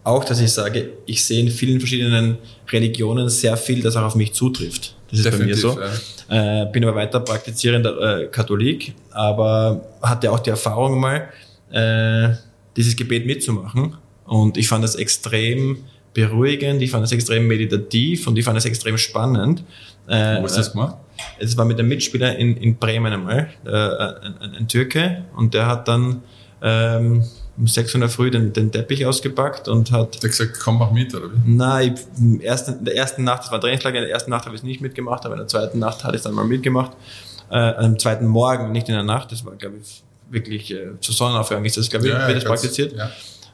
[0.06, 2.38] auch, dass ich sage, ich sehe in vielen verschiedenen
[2.70, 4.94] Religionen sehr viel, das auch auf mich zutrifft.
[5.10, 6.32] Das ist Definitiv, bei mir so.
[6.32, 6.62] Ja.
[6.62, 11.28] Äh, bin aber weiter praktizierender äh, Katholik, aber hatte auch die Erfahrung mal,
[11.70, 12.34] äh,
[12.76, 13.96] dieses Gebet mitzumachen.
[14.24, 15.78] Und ich fand das extrem
[16.14, 19.64] beruhigend, ich fand das extrem meditativ und ich fand das extrem spannend.
[20.06, 20.96] Äh, Wo hast du das gemacht?
[21.38, 25.54] Es war mit einem Mitspieler in, in Bremen einmal, äh, ein, ein, ein Türke, und
[25.54, 26.22] der hat dann
[26.62, 27.24] ähm,
[27.58, 30.22] um 6 Uhr Früh den, den Teppich ausgepackt und hat...
[30.22, 31.38] Der gesagt, komm, mach mit, oder wie?
[31.46, 34.54] Nein, im ersten, in der ersten Nacht, das war Trainingslager, in der ersten Nacht habe
[34.54, 36.92] ich es nicht mitgemacht, aber in der zweiten Nacht hatte ich es dann mal mitgemacht.
[37.50, 41.14] Äh, am zweiten Morgen, nicht in der Nacht, das war, glaube ich, wirklich äh, zur
[41.14, 42.94] Sonnenaufgang ist das, glaube ich, ja, wird das praktiziert.
[42.94, 43.10] Ja.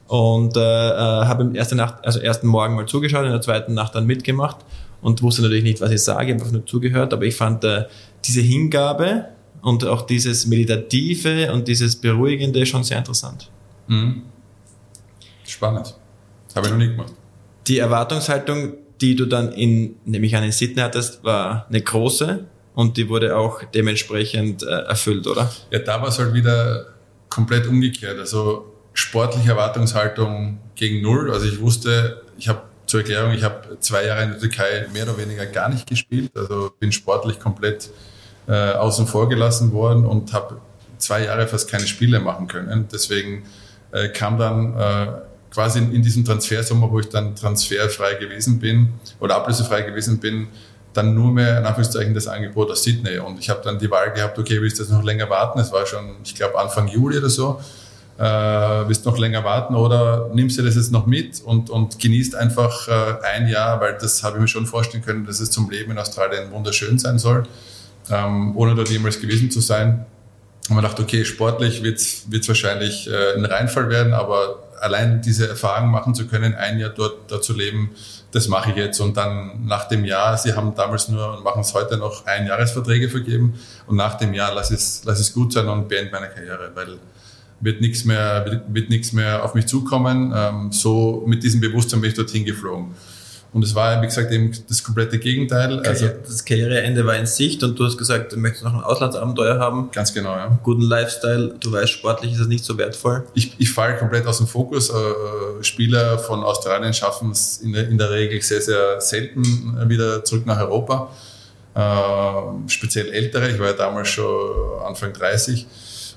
[0.08, 0.94] Und äh, äh,
[1.26, 4.58] habe im ersten Nacht, also ersten Morgen mal zugeschaut, in der zweiten Nacht dann mitgemacht
[5.00, 7.84] und wusste natürlich nicht, was ich sage, habe einfach nur zugehört, aber ich fand äh,
[8.24, 9.26] diese Hingabe
[9.62, 13.50] und auch dieses Meditative und dieses Beruhigende schon sehr interessant.
[13.87, 14.23] Mhm.
[15.45, 15.95] Spannend.
[16.55, 17.12] Habe ich noch nie gemacht.
[17.66, 22.97] Die Erwartungshaltung, die du dann in, nämlich an in Sydney hattest, war eine große und
[22.97, 25.51] die wurde auch dementsprechend äh, erfüllt, oder?
[25.71, 26.87] Ja, da war es halt wieder
[27.29, 28.18] komplett umgekehrt.
[28.18, 31.31] Also sportliche Erwartungshaltung gegen Null.
[31.33, 35.05] Also ich wusste, ich habe zur Erklärung, ich habe zwei Jahre in der Türkei mehr
[35.05, 36.31] oder weniger gar nicht gespielt.
[36.35, 37.90] Also bin sportlich komplett
[38.49, 40.61] äh, außen vor gelassen worden und habe
[40.99, 42.88] zwei Jahre fast keine Spiele machen können.
[42.92, 43.45] Deswegen
[43.92, 45.07] äh, kam dann äh,
[45.52, 50.48] quasi in, in diesem Transfersommer, wo ich dann transferfrei gewesen bin oder ablösefrei gewesen bin,
[50.92, 53.18] dann nur mehr in Anführungszeichen das Angebot aus Sydney.
[53.18, 55.59] Und ich habe dann die Wahl gehabt, okay, willst du das noch länger warten?
[55.59, 57.61] Es war schon, ich glaube, Anfang Juli oder so.
[58.18, 61.98] Äh, willst du noch länger warten oder nimmst du das jetzt noch mit und, und
[61.98, 62.92] genießt einfach äh,
[63.35, 65.98] ein Jahr, weil das habe ich mir schon vorstellen können, dass es zum Leben in
[65.98, 67.44] Australien wunderschön sein soll,
[68.11, 70.05] ähm, ohne dort jemals gewesen zu sein.
[70.68, 75.48] Und man dachte, okay, sportlich wird es wahrscheinlich äh, ein Reinfall werden, aber allein diese
[75.48, 77.90] Erfahrung machen zu können, ein Jahr dort, dort zu leben,
[78.33, 79.01] das mache ich jetzt.
[79.01, 82.46] Und dann nach dem Jahr, sie haben damals nur und machen es heute noch ein
[82.46, 83.55] Jahresverträge vergeben.
[83.87, 86.98] Und nach dem Jahr lass es, lass es gut sein und beende meine Karriere, weil
[87.61, 90.33] wird nichts mehr, wird, wird nichts mehr auf mich zukommen.
[90.35, 92.94] Ähm, so mit diesem Bewusstsein bin ich dorthin geflogen.
[93.52, 95.80] Und es war, wie gesagt, eben das komplette Gegenteil.
[95.80, 99.58] Also das Karriereende war in Sicht und du hast gesagt, du möchtest noch ein Auslandsabenteuer
[99.58, 99.90] haben.
[99.92, 100.58] Ganz genau, ja.
[100.62, 101.56] Guten Lifestyle.
[101.60, 103.24] Du weißt, sportlich ist das nicht so wertvoll.
[103.34, 104.88] Ich, ich falle komplett aus dem Fokus.
[104.88, 109.44] Äh, Spieler von Australien schaffen es in, in, der Regel sehr, sehr selten
[109.86, 111.10] wieder zurück nach Europa.
[111.74, 113.50] Äh, speziell ältere.
[113.50, 115.66] Ich war ja damals schon Anfang 30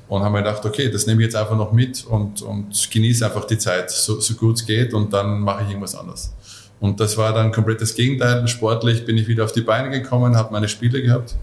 [0.08, 3.26] und haben mir gedacht, okay, das nehme ich jetzt einfach noch mit und, und genieße
[3.26, 6.32] einfach die Zeit, so, so gut es geht und dann mache ich irgendwas anderes.
[6.80, 8.48] Und das war dann komplett das Gegenteil.
[8.48, 11.36] Sportlich bin ich wieder auf die Beine gekommen, habe meine Spiele gehabt.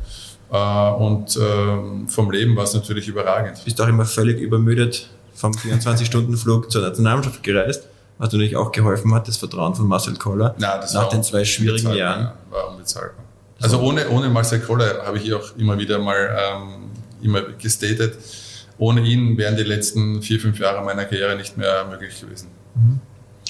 [0.52, 3.64] Äh, und ähm, vom Leben war es natürlich überragend.
[3.64, 9.26] Bist auch immer völlig übermüdet vom 24-Stunden-Flug zur Nationalmannschaft gereist, was natürlich auch geholfen hat,
[9.26, 12.32] das Vertrauen von Marcel Koller das nach den zwei schwierigen Jahren.
[12.50, 13.24] War unbezahlbar.
[13.60, 16.90] Also ohne, ohne Marcel Koller habe ich auch immer wieder mal ähm,
[17.22, 18.18] immer gestatet.
[18.78, 22.48] Ohne ihn wären die letzten vier, fünf Jahre meiner Karriere nicht mehr möglich gewesen.
[22.74, 23.00] Mhm.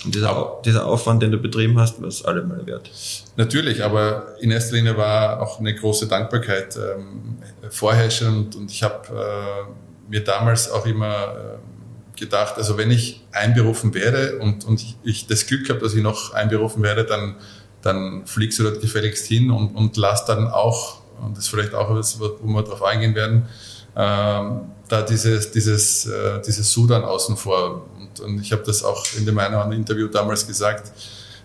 [0.05, 2.91] Und dieser, aber, dieser Aufwand, den du betrieben hast, war es allemal wert.
[3.37, 7.39] Natürlich, aber in erster Linie war auch eine große Dankbarkeit ähm,
[7.71, 13.95] vorherrschend und ich habe äh, mir damals auch immer äh, gedacht, also wenn ich einberufen
[13.95, 17.37] werde und, und ich, ich das Glück habe, dass ich noch einberufen werde, dann,
[17.81, 21.75] dann fliegst du dort gefälligst hin und, und lass dann auch, und das ist vielleicht
[21.75, 23.47] auch was, wo wir darauf eingehen werden,
[23.95, 27.87] ähm, da dieses, dieses, äh, dieses Sudan außen vor
[28.21, 30.93] und ich habe das auch in dem einen oder Interview damals gesagt,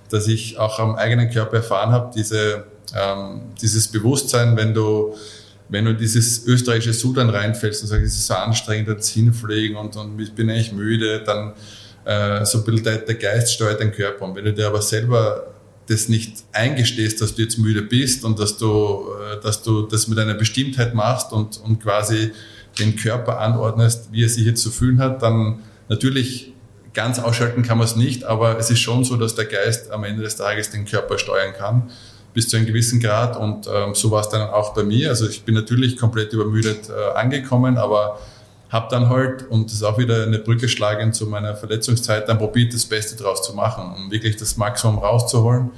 [0.10, 5.15] dass ich auch am eigenen Körper erfahren habe, diese, ähm, dieses Bewusstsein, wenn du,
[5.69, 9.75] wenn du in dieses österreichische Sudan reinfällst und sagst, es ist so anstrengend, jetzt hinfliegen
[9.75, 11.53] und, und ich bin eigentlich müde, dann
[12.06, 14.25] äh, so ein bisschen der, der Geist steuert den Körper.
[14.25, 15.53] Und wenn du dir aber selber
[15.88, 20.08] das nicht eingestehst, dass du jetzt müde bist und dass du, äh, dass du das
[20.08, 22.32] mit einer Bestimmtheit machst und, und quasi
[22.80, 26.53] den Körper anordnest, wie er sich jetzt zu fühlen hat, dann natürlich
[26.97, 30.03] Ganz ausschalten kann man es nicht, aber es ist schon so, dass der Geist am
[30.03, 31.91] Ende des Tages den Körper steuern kann,
[32.33, 33.38] bis zu einem gewissen Grad.
[33.38, 35.10] Und ähm, so war es dann auch bei mir.
[35.10, 38.17] Also ich bin natürlich komplett übermüdet äh, angekommen, aber
[38.69, 42.39] habe dann halt, und das ist auch wieder eine Brücke schlagen zu meiner Verletzungszeit, dann
[42.39, 45.69] probiert, das Beste draus zu machen, um wirklich das Maximum rauszuholen.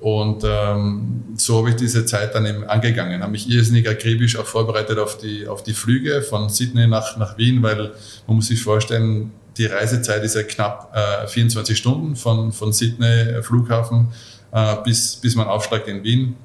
[0.00, 4.46] Und ähm, so habe ich diese Zeit dann eben angegangen, habe mich irrsinnig akribisch auch
[4.46, 7.92] vorbereitet auf die, auf die Flüge von Sydney nach, nach Wien, weil
[8.26, 13.06] man muss sich vorstellen, die Reisezeit ist ja knapp äh, 24 Stunden von, von Sydney
[13.06, 14.08] äh, Flughafen
[14.52, 16.36] äh, bis, bis man aufschlagt in Wien.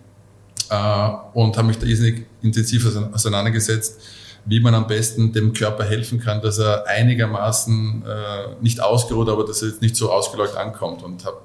[0.69, 4.01] Äh, und habe mich da irrsinnig intensiv auseinandergesetzt,
[4.45, 9.45] wie man am besten dem Körper helfen kann, dass er einigermaßen äh, nicht ausgeruht, aber
[9.45, 11.41] dass er jetzt nicht so ausgeleuchtet ankommt und habe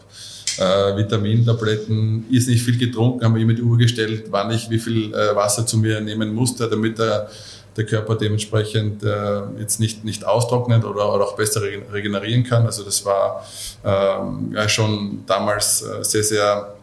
[0.59, 4.79] äh, Vitamintabletten, ist nicht viel getrunken, habe mir immer die Uhr gestellt, wann ich wie
[4.79, 7.29] viel äh, Wasser zu mir nehmen musste, damit der,
[7.77, 12.67] der Körper dementsprechend äh, jetzt nicht, nicht austrocknet oder, oder auch besser regenerieren kann.
[12.67, 13.45] Also das war
[13.85, 16.75] ähm, ja, schon damals äh, sehr, sehr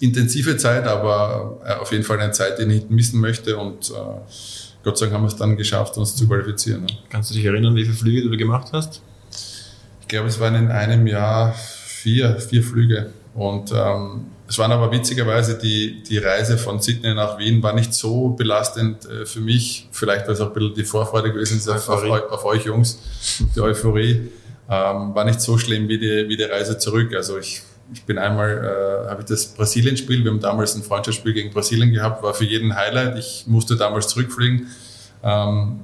[0.00, 3.90] intensive Zeit, aber äh, auf jeden Fall eine Zeit, die ich nicht missen möchte und
[3.90, 3.94] äh,
[4.82, 6.86] Gott sei Dank haben wir es dann geschafft, uns zu qualifizieren.
[7.10, 9.02] Kannst du dich erinnern, wie viele Flüge du gemacht hast?
[10.00, 13.10] Ich glaube, es waren in einem Jahr vier, vier Flüge.
[13.34, 17.94] Und ähm, es waren aber witzigerweise die, die Reise von Sydney nach Wien war nicht
[17.94, 19.88] so belastend äh, für mich.
[19.92, 22.98] Vielleicht weil es auch ein bisschen die Vorfreude gewesen ist auf, auf, auf, euch Jungs,
[23.54, 24.28] die Euphorie.
[24.68, 27.14] Ähm, war nicht so schlimm wie die, wie die Reise zurück.
[27.14, 27.62] Also ich,
[27.94, 31.92] ich bin einmal, äh, habe ich das Brasilien-Spiel, wir haben damals ein Freundschaftsspiel gegen Brasilien
[31.92, 33.20] gehabt, war für jeden Highlight.
[33.20, 34.66] Ich musste damals zurückfliegen.
[35.22, 35.82] Ähm,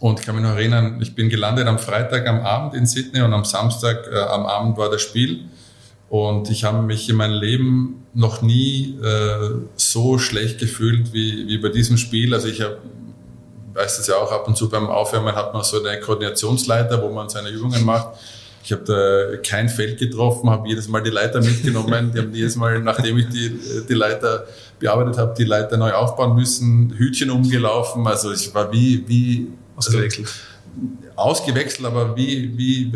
[0.00, 3.20] und ich kann mich noch erinnern, ich bin gelandet am Freitag am Abend in Sydney
[3.20, 5.44] und am Samstag äh, am Abend war das Spiel.
[6.08, 11.58] Und ich habe mich in meinem Leben noch nie äh, so schlecht gefühlt wie, wie
[11.58, 12.32] bei diesem Spiel.
[12.34, 12.78] Also ich habe,
[13.72, 17.10] weiß das ja auch, ab und zu beim Aufwärmen hat man so eine Koordinationsleiter, wo
[17.10, 18.16] man seine Übungen macht.
[18.62, 22.12] Ich habe da kein Feld getroffen, habe jedes Mal die Leiter mitgenommen.
[22.14, 24.46] Die haben jedes Mal, nachdem ich die, die Leiter
[24.78, 28.06] bearbeitet habe, die Leiter neu aufbauen müssen, Hütchen umgelaufen.
[28.06, 30.28] Also ich war wie, wie Ausgewechselt.
[30.28, 32.92] Also, ausgewechselt, aber wie, wie,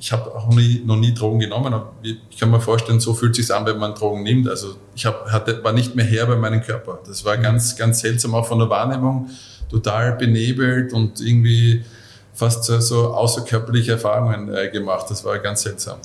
[0.00, 1.72] ich habe auch nie, noch nie Drogen genommen.
[1.74, 4.48] Aber ich kann mir vorstellen, so fühlt es sich an, wenn man Drogen nimmt.
[4.48, 7.00] Also ich hab, hatte, war nicht mehr her bei meinem Körper.
[7.06, 9.28] Das war ganz, ganz seltsam, auch von der Wahrnehmung,
[9.70, 11.84] total benebelt und irgendwie
[12.32, 15.06] fast so, so außerkörperliche Erfahrungen äh, gemacht.
[15.10, 15.98] Das war ganz seltsam.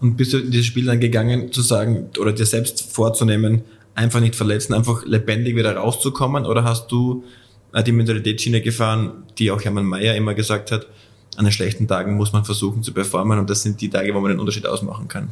[0.00, 3.62] Und bist du in dieses Spiel dann gegangen, zu sagen oder dir selbst vorzunehmen,
[3.94, 6.46] einfach nicht verletzen, einfach lebendig wieder rauszukommen?
[6.46, 7.24] Oder hast du
[7.86, 10.86] die Mentalitätsschiene gefahren, die auch Hermann Mayer immer gesagt hat,
[11.36, 14.20] an den schlechten Tagen muss man versuchen zu performen und das sind die Tage, wo
[14.20, 15.28] man den Unterschied ausmachen kann.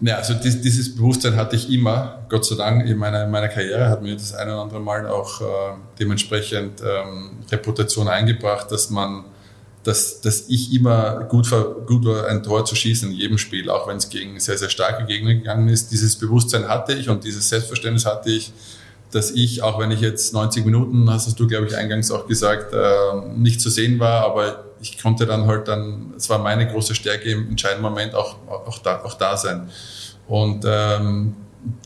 [0.00, 3.88] Ja, also dieses Bewusstsein hatte ich immer, Gott sei Dank, in meiner, in meiner Karriere
[3.88, 5.44] hat mir das eine oder andere Mal auch äh,
[5.98, 9.24] dementsprechend ähm, Reputation eingebracht, dass man,
[9.84, 11.48] dass, dass ich immer gut,
[11.86, 14.68] gut war, ein Tor zu schießen in jedem Spiel, auch wenn es gegen sehr, sehr
[14.68, 15.90] starke Gegner gegangen ist.
[15.90, 18.52] Dieses Bewusstsein hatte ich und dieses Selbstverständnis hatte ich,
[19.12, 22.74] dass ich, auch wenn ich jetzt 90 Minuten, hast du, glaube ich, eingangs auch gesagt,
[22.74, 26.94] äh, nicht zu sehen war, aber ich konnte dann halt dann, es war meine große
[26.94, 29.68] Stärke im entscheidenden Moment auch, auch, da, auch da sein.
[30.26, 31.34] Und ähm,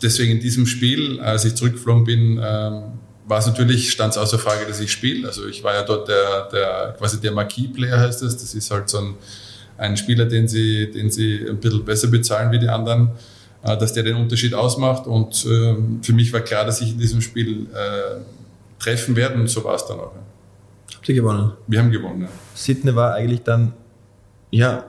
[0.03, 2.83] deswegen in diesem Spiel, als ich zurückgeflogen bin, ähm,
[3.27, 5.29] war es natürlich, stand es außer Frage, dass ich spiele.
[5.29, 8.37] Also ich war ja dort der, der quasi der Marquis-Player heißt das.
[8.37, 9.15] Das ist halt so ein,
[9.79, 13.13] ein Spieler, den sie, den sie ein bisschen besser bezahlen wie die anderen.
[13.63, 15.07] Äh, dass der den Unterschied ausmacht.
[15.07, 18.21] Und ähm, für mich war klar, dass ich in diesem Spiel äh,
[18.79, 20.13] treffen werde und so war es dann auch.
[20.95, 21.53] Habt ihr gewonnen?
[21.67, 22.29] Wir haben gewonnen, ja.
[22.55, 23.75] Sydney war eigentlich dann,
[24.51, 24.85] ja,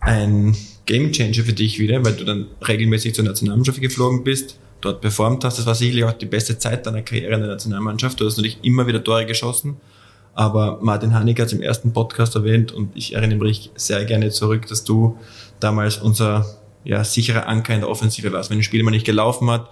[0.00, 5.00] ein Game Changer für dich wieder, weil du dann regelmäßig zur Nationalmannschaft geflogen bist, dort
[5.00, 5.58] performt hast.
[5.58, 8.20] Das war sicherlich auch die beste Zeit deiner Karriere in der Nationalmannschaft.
[8.20, 9.78] Du hast natürlich immer wieder Tore geschossen.
[10.34, 14.30] Aber Martin Hanig hat es im ersten Podcast erwähnt und ich erinnere mich sehr gerne
[14.30, 15.18] zurück, dass du
[15.60, 16.44] damals unser
[16.86, 18.48] ja, sicherer Anker in der Offensive war.
[18.48, 19.68] Wenn ein Spieler mal nicht gelaufen hat,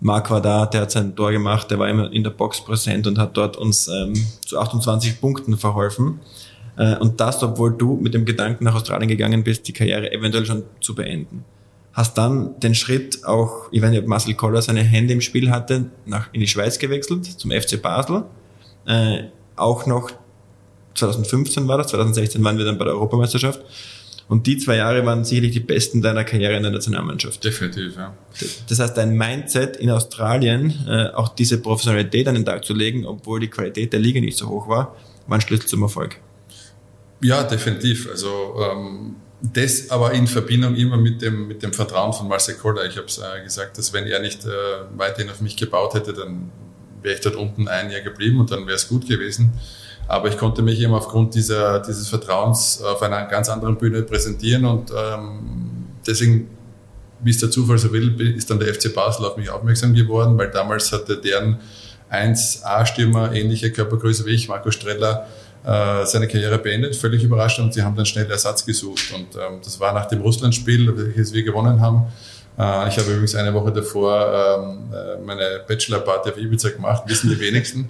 [0.00, 3.06] Marc war da, der hat sein Tor gemacht, der war immer in der Box präsent
[3.06, 4.14] und hat dort uns ähm,
[4.46, 6.20] zu 28 Punkten verholfen.
[6.76, 10.46] Äh, und das, obwohl du mit dem Gedanken nach Australien gegangen bist, die Karriere eventuell
[10.46, 11.44] schon zu beenden.
[11.92, 15.50] Hast dann den Schritt auch, ich weiß nicht, ob Marcel Koller seine Hände im Spiel
[15.50, 18.24] hatte, nach, in die Schweiz gewechselt, zum FC Basel.
[18.86, 19.24] Äh,
[19.56, 20.12] auch noch
[20.94, 23.60] 2015 war das, 2016 waren wir dann bei der Europameisterschaft.
[24.28, 27.42] Und die zwei Jahre waren sicherlich die besten deiner Karriere in der Nationalmannschaft.
[27.42, 28.14] Definitiv, ja.
[28.68, 33.06] Das heißt, dein Mindset in Australien, äh, auch diese Professionalität an den Tag zu legen,
[33.06, 36.16] obwohl die Qualität der Liga nicht so hoch war, war ein Schlüssel zum Erfolg.
[37.22, 38.08] Ja, definitiv.
[38.10, 42.84] Also ähm, das aber in Verbindung immer mit dem, mit dem Vertrauen von Marcel Koller.
[42.84, 44.50] Ich habe es äh, gesagt, dass wenn er nicht äh,
[44.96, 46.50] weiterhin auf mich gebaut hätte, dann
[47.02, 49.52] wäre ich dort unten ein Jahr geblieben und dann wäre es gut gewesen.
[50.08, 54.64] Aber ich konnte mich eben aufgrund dieser, dieses Vertrauens auf einer ganz anderen Bühne präsentieren
[54.64, 56.48] und ähm, deswegen,
[57.20, 60.38] wie es der Zufall so will, ist dann der FC Basel auf mich aufmerksam geworden,
[60.38, 61.58] weil damals hatte deren
[62.10, 65.26] 1A-Stürmer, ähnliche Körpergröße wie ich, Marco Streller,
[65.64, 69.12] äh, seine Karriere beendet, völlig überrascht und sie haben dann schnell Ersatz gesucht.
[69.14, 72.06] Und ähm, das war nach dem Russland-Spiel, welches wir gewonnen haben.
[72.58, 77.28] Äh, ich habe übrigens eine Woche davor ähm, äh, meine Bachelor-Party auf Ibiza gemacht, wissen
[77.28, 77.88] die wenigsten.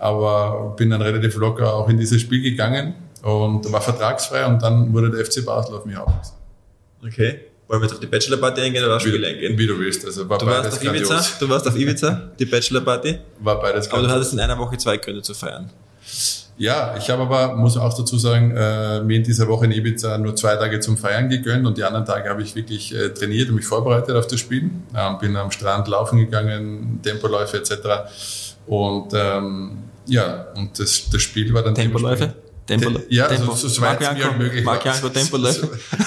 [0.00, 4.92] Aber bin dann relativ locker auch in dieses Spiel gegangen und war vertragsfrei und dann
[4.92, 6.36] wurde der FC Basel auf mich aufmerksam.
[7.06, 7.40] Okay.
[7.68, 9.56] Wollen wir jetzt auf die Bachelor-Party eingehen oder aufs Spiel eingehen?
[9.56, 10.04] Wie du willst.
[10.04, 13.18] Also war du, warst auf Ibiza, du warst auf Ibiza, die Bachelor-Party.
[13.38, 15.70] War beides Aber du hattest in einer Woche zwei Gründe zu feiern.
[16.56, 20.18] Ja, ich habe aber, muss auch dazu sagen, äh, mir in dieser Woche in Ibiza
[20.18, 23.48] nur zwei Tage zum Feiern gegönnt und die anderen Tage habe ich wirklich äh, trainiert
[23.48, 24.68] und mich vorbereitet auf das Spiel.
[24.94, 27.72] Ähm, bin am Strand laufen gegangen, Tempoläufe etc.
[28.66, 32.34] Und ähm, ja, und das, das Spiel war dann Tempoläufe?
[32.66, 33.50] Tempo, ja, Tempo.
[33.50, 34.74] Also, so, so weit es mir möglich war.
[34.84, 35.60] Marco Tempo läuft.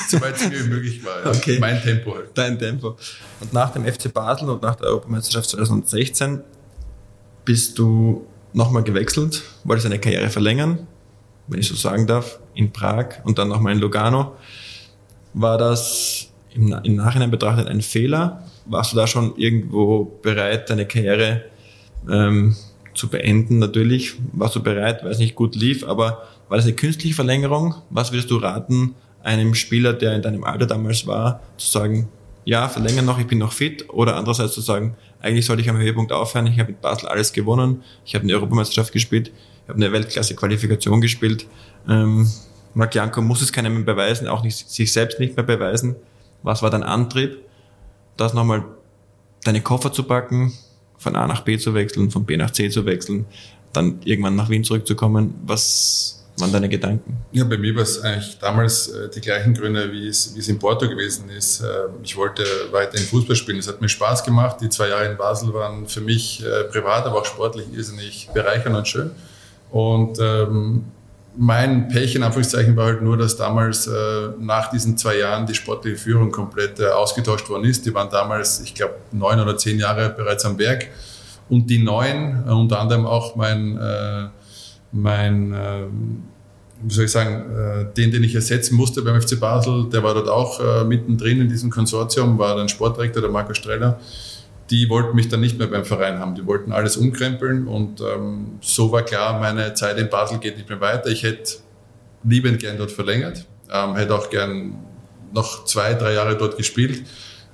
[0.07, 1.25] So, weit es mir möglich war.
[1.25, 1.31] Ja.
[1.31, 1.59] Okay.
[1.59, 2.29] Mein Tempo halt.
[2.33, 2.95] Dein Tempo.
[3.41, 6.41] Und nach dem FC Basel und nach der Europameisterschaft 2016
[7.43, 10.87] bist du nochmal gewechselt, wolltest deine Karriere verlängern,
[11.47, 14.35] wenn ich so sagen darf, in Prag und dann nochmal in Lugano.
[15.33, 18.43] War das im, im Nachhinein betrachtet ein Fehler?
[18.65, 21.43] Warst du da schon irgendwo bereit, deine Karriere
[22.09, 22.55] ähm,
[22.93, 23.59] zu beenden?
[23.59, 27.75] Natürlich warst du bereit, weil es nicht gut lief, aber war das eine künstliche Verlängerung?
[27.89, 32.09] Was würdest du raten, einem Spieler, der in deinem Alter damals war, zu sagen,
[32.45, 35.77] ja, verlängern noch, ich bin noch fit, oder andererseits zu sagen, eigentlich sollte ich am
[35.77, 39.31] Höhepunkt aufhören, ich habe mit Basel alles gewonnen, ich habe eine Europameisterschaft gespielt,
[39.63, 41.47] ich habe eine Weltklasse-Qualifikation gespielt.
[41.87, 42.29] Ähm,
[42.73, 45.95] Marc Janko muss es keinem mehr beweisen, auch nicht, sich selbst nicht mehr beweisen.
[46.41, 47.37] Was war dein Antrieb,
[48.17, 48.65] das nochmal
[49.45, 50.53] deine Koffer zu packen,
[51.03, 53.25] von A nach B zu wechseln, von B nach C zu wechseln,
[53.73, 55.35] dann irgendwann nach Wien zurückzukommen?
[55.45, 57.17] Was, waren deine Gedanken?
[57.31, 60.47] Ja, bei mir war es eigentlich damals äh, die gleichen Gründe, wie es, wie es
[60.47, 61.61] in Porto gewesen ist.
[61.61, 61.65] Äh,
[62.03, 63.59] ich wollte weiterhin Fußball spielen.
[63.59, 64.57] Es hat mir Spaß gemacht.
[64.61, 68.75] Die zwei Jahre in Basel waren für mich äh, privat, aber auch sportlich irrsinnig bereichernd
[68.75, 69.11] und schön.
[69.71, 70.85] Und ähm,
[71.35, 73.91] mein Pech in Anführungszeichen war halt nur, dass damals äh,
[74.39, 77.85] nach diesen zwei Jahren die sportliche Führung komplett äh, ausgetauscht worden ist.
[77.85, 80.89] Die waren damals, ich glaube, neun oder zehn Jahre bereits am Werk.
[81.49, 84.27] Und die neuen, äh, unter anderem auch mein äh,
[84.93, 85.85] mein, äh,
[86.83, 90.13] wie soll ich sagen, äh, den, den ich ersetzen musste beim FC Basel, der war
[90.13, 93.99] dort auch mittendrin in diesem Konsortium, war dann Sportdirektor, der Marco Streller.
[94.69, 96.35] Die wollten mich dann nicht mehr beim Verein haben.
[96.35, 100.69] Die wollten alles umkrempeln und ähm, so war klar, meine Zeit in Basel geht nicht
[100.69, 101.09] mehr weiter.
[101.09, 101.57] Ich hätte
[102.23, 104.75] liebend gern dort verlängert, ähm, hätte auch gern
[105.33, 107.05] noch zwei, drei Jahre dort gespielt,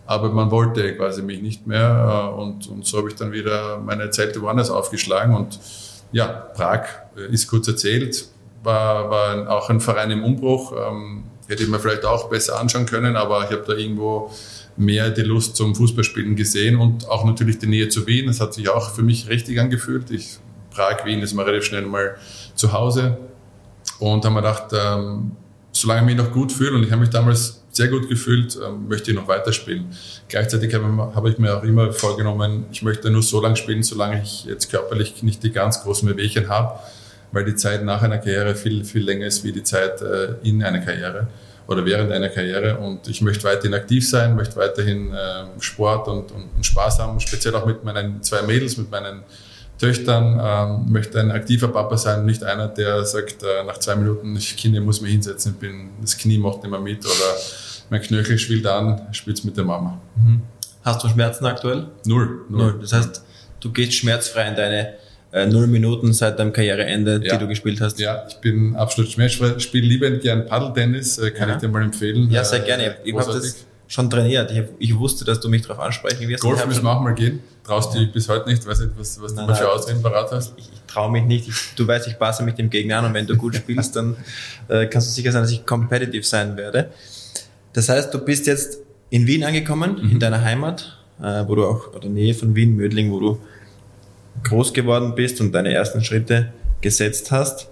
[0.05, 3.79] aber man wollte quasi mich nicht mehr äh, und, und so habe ich dann wieder
[3.79, 5.59] meine Zelte woanders aufgeschlagen und
[6.11, 6.85] ja, Prag
[7.17, 8.27] äh, ist kurz erzählt,
[8.63, 10.73] war, war auch ein Verein im Umbruch.
[10.73, 14.31] Ähm, hätte ich mir vielleicht auch besser anschauen können, aber ich habe da irgendwo
[14.79, 18.27] mehr die Lust zum Fußballspielen gesehen und auch natürlich die Nähe zu Wien.
[18.27, 20.09] Das hat sich auch für mich richtig angefühlt.
[20.09, 20.39] Ich,
[20.71, 22.15] Prag, Wien ist mal relativ schnell mal
[22.55, 23.17] zu Hause
[23.99, 25.31] und haben mir gedacht, ähm,
[25.71, 28.87] solange ich mich noch gut fühle und ich habe mich damals sehr gut gefühlt, ähm,
[28.87, 29.87] möchte ich noch weiterspielen.
[30.29, 34.21] Gleichzeitig habe, habe ich mir auch immer vorgenommen, ich möchte nur so lange spielen, solange
[34.21, 36.79] ich jetzt körperlich nicht die ganz großen Bewegchen habe,
[37.31, 40.63] weil die Zeit nach einer Karriere viel, viel länger ist wie die Zeit äh, in
[40.63, 41.27] einer Karriere
[41.69, 42.77] oder während einer Karriere.
[42.77, 47.19] Und ich möchte weiterhin aktiv sein, möchte weiterhin äh, Sport und, und, und Spaß haben,
[47.19, 49.21] speziell auch mit meinen zwei Mädels, mit meinen
[49.77, 54.35] Töchtern, ähm, möchte ein aktiver Papa sein, nicht einer, der sagt, äh, nach zwei Minuten,
[54.35, 57.37] ich Kinder muss mich hinsetzen, bin, das Knie macht nicht mehr mit oder
[57.89, 60.01] mein Knöchel schwillt an, spielt's mit der Mama.
[60.17, 60.41] Mhm.
[60.83, 61.87] Hast du Schmerzen aktuell?
[62.05, 62.71] Null, null.
[62.71, 62.79] null.
[62.81, 63.23] Das heißt,
[63.59, 64.95] du gehst schmerzfrei in deine
[65.31, 67.33] äh, null Minuten seit deinem Karriereende, ja.
[67.33, 67.99] die du gespielt hast.
[67.99, 69.53] Ja, ich bin absolut schmerzfrei.
[69.57, 71.55] Ich spiele liebend gern Paddeltennis, äh, kann ja.
[71.55, 72.29] ich dir mal empfehlen.
[72.31, 72.97] Ja, sehr gerne.
[73.03, 74.51] Ich, habe das schon trainiert.
[74.51, 76.41] Ich, ich, wusste, dass du mich darauf ansprechen wirst.
[76.41, 77.41] Golf müssen wir auch mal gehen.
[77.63, 78.65] Traust du dich bis heute nicht?
[78.65, 80.53] Weiß nicht, was, was nein, du mal für Ausreden parat hast?
[80.57, 81.47] Ich, ich traue mich nicht.
[81.47, 84.15] Ich, du weißt, ich passe mit dem Gegner an und wenn du gut spielst, dann
[84.67, 86.89] äh, kannst du sicher sein, dass ich competitive sein werde.
[87.73, 88.79] Das heißt, du bist jetzt
[89.11, 90.11] in Wien angekommen, mhm.
[90.11, 93.39] in deiner Heimat, äh, wo du auch, oder Nähe von Wien, Mödling, wo du
[94.43, 97.69] groß geworden bist und deine ersten Schritte gesetzt hast.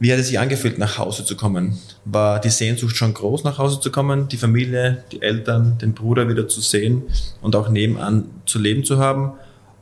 [0.00, 1.76] Wie hat es sich angefühlt, nach Hause zu kommen?
[2.04, 6.28] War die Sehnsucht schon groß, nach Hause zu kommen, die Familie, die Eltern, den Bruder
[6.28, 7.02] wieder zu sehen
[7.42, 9.32] und auch nebenan zu leben zu haben?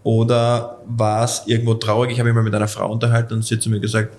[0.04, 2.12] Oder war es irgendwo traurig?
[2.12, 4.14] Ich habe mich mal mit einer Frau unterhalten und sie hat zu mir gesagt,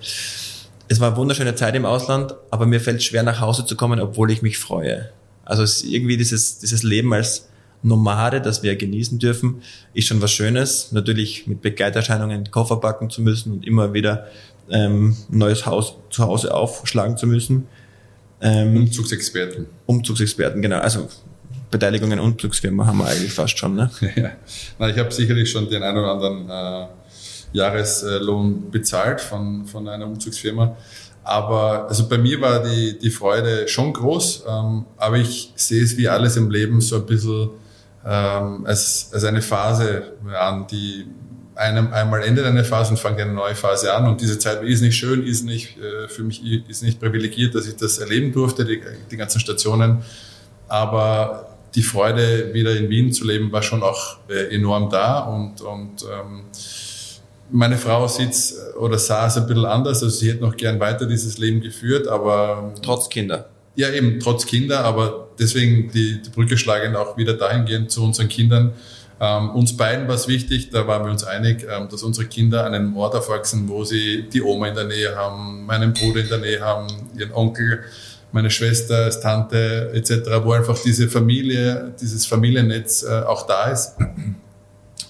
[0.86, 3.98] es war eine wunderschöne Zeit im Ausland, aber mir fällt schwer nach Hause zu kommen,
[3.98, 5.10] obwohl ich mich freue.
[5.44, 7.48] Also es ist irgendwie dieses, dieses Leben als
[7.82, 9.62] Nomade, das wir genießen dürfen,
[9.94, 10.92] ist schon was Schönes.
[10.92, 14.26] Natürlich mit Begleiterscheinungen Koffer packen zu müssen und immer wieder
[14.70, 17.68] ähm, neues Haus zu Hause aufschlagen zu müssen.
[18.40, 19.66] Ähm, Umzugsexperten.
[19.86, 20.78] Umzugsexperten, genau.
[20.78, 21.08] Also
[21.70, 23.74] Beteiligungen Umzugsfirma haben wir eigentlich fast schon.
[23.74, 23.90] Ne?
[24.16, 24.30] ja.
[24.78, 26.86] Na, ich habe sicherlich schon den einen oder anderen äh,
[27.52, 30.76] Jahreslohn bezahlt von, von einer Umzugsfirma.
[31.24, 35.96] Aber also bei mir war die, die Freude schon groß, ähm, aber ich sehe es
[35.98, 37.50] wie alles im Leben so ein bisschen
[38.08, 41.06] ähm, als, als eine Phase an, die
[41.54, 44.06] einem, einmal endet eine Phase und fängt eine neue Phase an.
[44.06, 47.66] Und diese Zeit ist nicht schön, ist nicht äh, für mich ist nicht privilegiert, dass
[47.66, 48.80] ich das erleben durfte, die,
[49.10, 49.98] die ganzen Stationen.
[50.68, 55.20] Aber die Freude, wieder in Wien zu leben, war schon auch äh, enorm da.
[55.20, 56.44] Und, und ähm,
[57.50, 58.34] meine Frau sieht
[58.78, 60.02] oder sah es ein bisschen anders.
[60.02, 63.50] Also sie hätte noch gern weiter dieses Leben geführt, aber trotz Kinder.
[63.78, 68.28] Ja, eben trotz Kinder, aber deswegen die, die Brücke schlagen auch wieder dahingehend zu unseren
[68.28, 68.72] Kindern
[69.20, 72.64] ähm, uns beiden war es wichtig, da waren wir uns einig, ähm, dass unsere Kinder
[72.64, 76.28] an einem Ort aufwachsen, wo sie die Oma in der Nähe haben, meinen Bruder in
[76.28, 77.80] der Nähe haben, ihren Onkel,
[78.30, 83.96] meine Schwester als Tante etc., wo einfach diese Familie, dieses Familiennetz äh, auch da ist.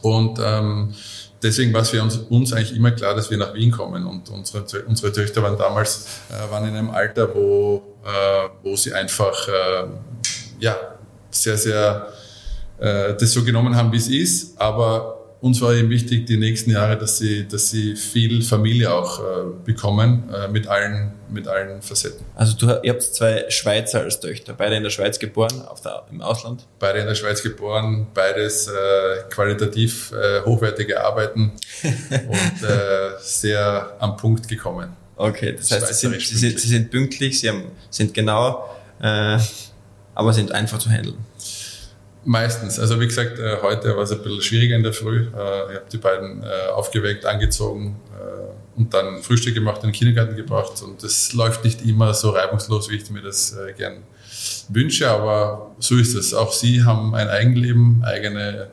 [0.00, 0.94] Und ähm,
[1.42, 4.06] deswegen war es für uns, uns eigentlich immer klar, dass wir nach Wien kommen.
[4.06, 8.92] Und unsere, unsere Töchter waren damals äh, waren in einem Alter, wo, äh, wo sie
[8.92, 9.84] einfach äh,
[10.60, 10.76] ja,
[11.30, 12.08] sehr, sehr
[12.78, 14.60] äh, das so genommen haben, wie es ist.
[14.60, 19.20] Aber uns war eben wichtig, die nächsten Jahre, dass sie, dass sie viel Familie auch
[19.20, 19.22] äh,
[19.64, 22.24] bekommen, äh, mit, allen, mit allen Facetten.
[22.34, 26.04] Also du, ihr habt zwei Schweizer als Töchter, beide in der Schweiz geboren, auf der,
[26.10, 26.66] im Ausland?
[26.80, 28.72] Beide in der Schweiz geboren, beides äh,
[29.30, 34.96] qualitativ äh, hochwertige Arbeiten und äh, sehr am Punkt gekommen.
[35.16, 38.68] Okay, das heißt, sie sind, sie, sind, sie sind pünktlich, sie haben, sind genau,
[39.00, 39.38] äh,
[40.14, 41.18] aber sind einfach zu handeln.
[42.24, 42.78] Meistens.
[42.78, 45.20] Also wie gesagt, äh, heute war es ein bisschen schwieriger in der Früh.
[45.20, 47.96] Äh, ich habe die beiden äh, aufgeweckt, angezogen
[48.76, 50.82] und dann Frühstück gemacht, in den Kindergarten gebracht.
[50.82, 54.04] Und das läuft nicht immer so reibungslos, wie ich mir das gern
[54.68, 56.32] wünsche, aber so ist es.
[56.32, 58.68] Auch sie haben ein Eigenleben, eigene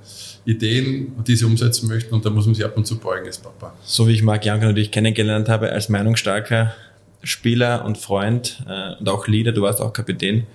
[0.46, 3.40] Ideen, die sie umsetzen möchten und da muss man sich ab und zu beugen als
[3.40, 3.74] Papa.
[3.84, 6.76] So wie ich Marc Janko natürlich kennengelernt habe, als meinungsstarker
[7.24, 8.64] Spieler und Freund
[9.00, 10.46] und auch Leader, du warst auch Kapitän,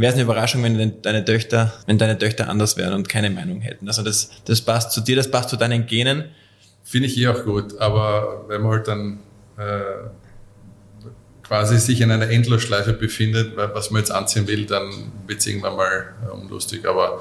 [0.00, 3.60] wäre es eine Überraschung, wenn deine Töchter, wenn deine Töchter anders wären und keine Meinung
[3.60, 3.88] hätten.
[3.88, 6.24] Also das, das passt zu dir, das passt zu deinen Genen.
[6.84, 9.20] Finde ich eh auch gut, aber wenn man halt dann
[9.58, 10.08] äh,
[11.42, 15.76] quasi sich in einer Endlosschleife befindet, was man jetzt anziehen will, dann wird es irgendwann
[15.76, 16.86] mal äh, unlustig.
[16.86, 17.20] Aber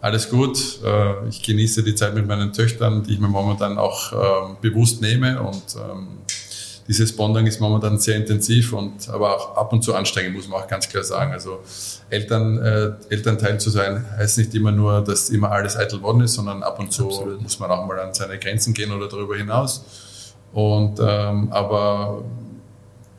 [0.00, 0.58] alles gut.
[0.84, 5.00] Äh, ich genieße die Zeit mit meinen Töchtern, die ich mir momentan auch äh, bewusst
[5.00, 6.18] nehme und ähm,
[6.86, 10.62] dieses Bonding ist momentan sehr intensiv und aber auch ab und zu anstrengend, muss man
[10.62, 11.32] auch ganz klar sagen.
[11.32, 11.60] Also
[12.10, 16.34] Eltern, äh, Elternteil zu sein, heißt nicht immer nur, dass immer alles eitel worden ist,
[16.34, 17.42] sondern ab und zu Absolut.
[17.42, 19.84] muss man auch mal an seine Grenzen gehen oder darüber hinaus.
[20.52, 22.22] Und ähm, aber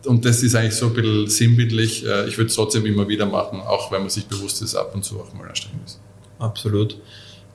[0.05, 2.05] und das ist eigentlich so ein bisschen sinnbildlich.
[2.05, 4.93] Äh, ich würde es trotzdem immer wieder machen, auch wenn man sich bewusst ist, ab
[4.93, 5.99] und zu auch mal anstrengend ist.
[6.37, 6.97] Absolut.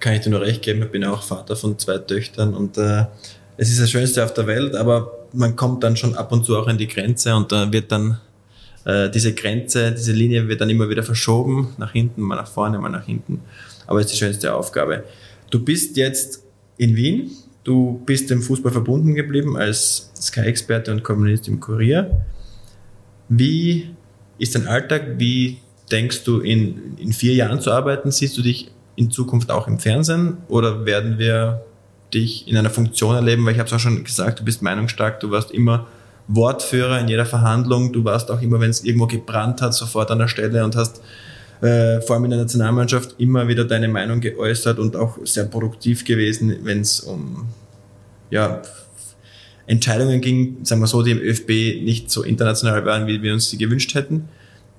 [0.01, 0.83] Kann ich dir nur recht geben.
[0.83, 3.05] Ich bin auch Vater von zwei Töchtern und äh,
[3.57, 6.57] es ist das Schönste auf der Welt, aber man kommt dann schon ab und zu
[6.57, 8.19] auch an die Grenze und da wird dann
[8.85, 12.79] äh, diese Grenze, diese Linie wird dann immer wieder verschoben, nach hinten, mal nach vorne,
[12.79, 13.41] mal nach hinten.
[13.87, 15.05] Aber es ist die schönste Aufgabe.
[15.51, 16.45] Du bist jetzt
[16.77, 17.31] in Wien,
[17.65, 22.25] du bist dem Fußball verbunden geblieben als Sky-Experte und Kommunist im Kurier.
[23.29, 23.91] Wie
[24.39, 25.19] ist dein Alltag?
[25.19, 25.59] Wie
[25.91, 28.11] denkst du, in, in vier Jahren zu arbeiten?
[28.11, 31.65] Siehst du dich in Zukunft auch im Fernsehen oder werden wir
[32.13, 35.21] dich in einer Funktion erleben, weil ich habe es auch schon gesagt, du bist meinungsstark,
[35.21, 35.87] du warst immer
[36.29, 40.19] Wortführer in jeder Verhandlung, du warst auch immer, wenn es irgendwo gebrannt hat, sofort an
[40.19, 41.01] der Stelle und hast
[41.61, 46.05] äh, vor allem in der Nationalmannschaft immer wieder deine Meinung geäußert und auch sehr produktiv
[46.05, 47.49] gewesen, wenn es um
[48.31, 48.63] ja,
[49.67, 53.51] Entscheidungen ging, sagen wir so, die im ÖFB nicht so international waren, wie wir uns
[53.51, 54.29] sie gewünscht hätten.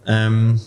[0.05, 0.59] Ähm,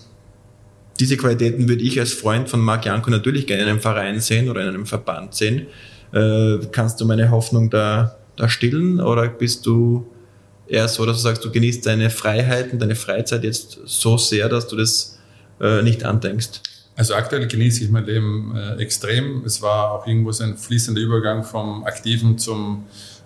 [1.01, 4.49] diese Qualitäten würde ich als Freund von Marc Janko natürlich gerne in einem Verein sehen
[4.49, 5.67] oder in einem Verband sehen.
[6.15, 10.07] Äh, kannst du meine Hoffnung da, da stillen oder bist du
[10.69, 14.69] eher so, dass du sagst, du genießt deine Freiheiten, deine Freizeit jetzt so sehr, dass
[14.69, 15.19] du das
[15.61, 16.63] äh, nicht andenkst?
[16.97, 19.45] Also aktuell genieße ich mein Leben äh, extrem.
[19.45, 22.85] Es war auch irgendwo so ein fließender Übergang vom Aktiven zum,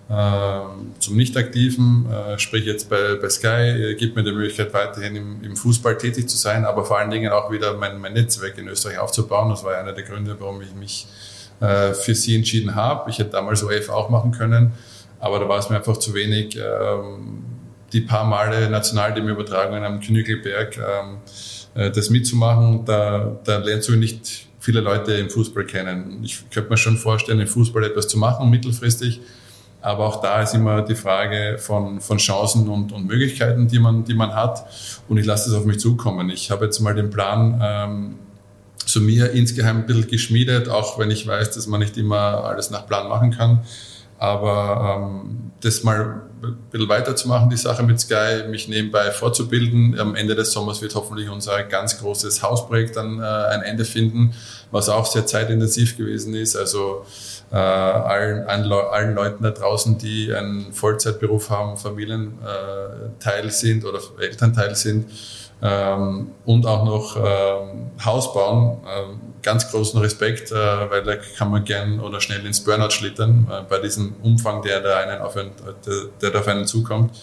[0.09, 0.61] äh,
[0.97, 2.07] zum Nicht-Aktiven.
[2.11, 5.99] Äh, sprich jetzt bei, bei Sky, äh, gibt mir die Möglichkeit, weiterhin im, im, Fußball
[5.99, 9.49] tätig zu sein, aber vor allen Dingen auch wieder mein, mein Netzwerk in Österreich aufzubauen.
[9.49, 11.05] Das war einer der Gründe, warum ich mich
[11.59, 13.09] äh, für sie entschieden habe.
[13.09, 14.71] Ich hätte damals OF auch machen können,
[15.19, 16.57] aber da war es mir einfach zu wenig.
[16.57, 17.43] Ähm,
[17.93, 21.17] die paar Male Nationalteam-Übertragungen am Knügelberg, ähm,
[21.73, 26.19] äh, das mitzumachen, da, da lernst du nicht viele Leute im Fußball kennen.
[26.23, 29.21] Ich könnte mir schon vorstellen, im Fußball etwas zu machen, mittelfristig.
[29.81, 34.03] Aber auch da ist immer die Frage von, von Chancen und, und Möglichkeiten, die man,
[34.03, 34.65] die man hat.
[35.07, 36.29] Und ich lasse es auf mich zukommen.
[36.29, 38.15] Ich habe jetzt mal den Plan, ähm,
[38.85, 42.69] zu mir insgeheim ein bisschen geschmiedet, auch wenn ich weiß, dass man nicht immer alles
[42.69, 43.61] nach Plan machen kann.
[44.17, 49.97] Aber ähm, das mal ein bisschen weiterzumachen, die Sache mit Sky, mich nebenbei fortzubilden.
[49.97, 54.33] Am Ende des Sommers wird hoffentlich unser ganz großes Hausprojekt dann äh, ein Ende finden,
[54.71, 56.57] was auch sehr zeitintensiv gewesen ist.
[56.57, 57.05] Also
[57.51, 64.75] äh, allen, allen Leuten da draußen, die einen Vollzeitberuf haben, Familienteil äh, sind oder Elternteil
[64.75, 65.05] sind
[65.61, 68.77] ähm, und auch noch ähm, Haus bauen.
[68.87, 73.47] Ähm, ganz großen Respekt, äh, weil da kann man gern oder schnell ins Burnout schlittern
[73.49, 75.51] äh, bei diesem Umfang, der da einen auf einen,
[75.85, 77.17] der, der da auf einen zukommt.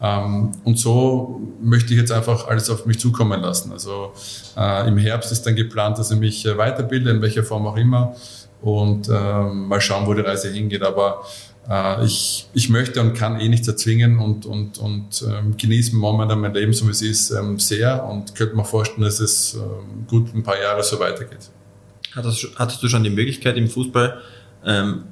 [0.00, 3.72] Ähm, und so möchte ich jetzt einfach alles auf mich zukommen lassen.
[3.72, 4.12] Also
[4.56, 7.76] äh, im Herbst ist dann geplant, dass ich mich äh, weiterbilde, in welcher Form auch
[7.76, 8.14] immer
[8.60, 10.82] und ähm, mal schauen, wo die Reise hingeht.
[10.82, 11.22] Aber
[11.68, 16.40] äh, ich, ich möchte und kann eh nichts erzwingen und, und, und ähm, genieße momentan
[16.40, 20.06] mein Leben, so wie es ist, ähm, sehr und könnte mir vorstellen, dass es ähm,
[20.06, 21.50] gut ein paar Jahre so weitergeht.
[22.14, 24.20] Hattest, hattest du schon die Möglichkeit im Fußball
[24.64, 25.04] ähm,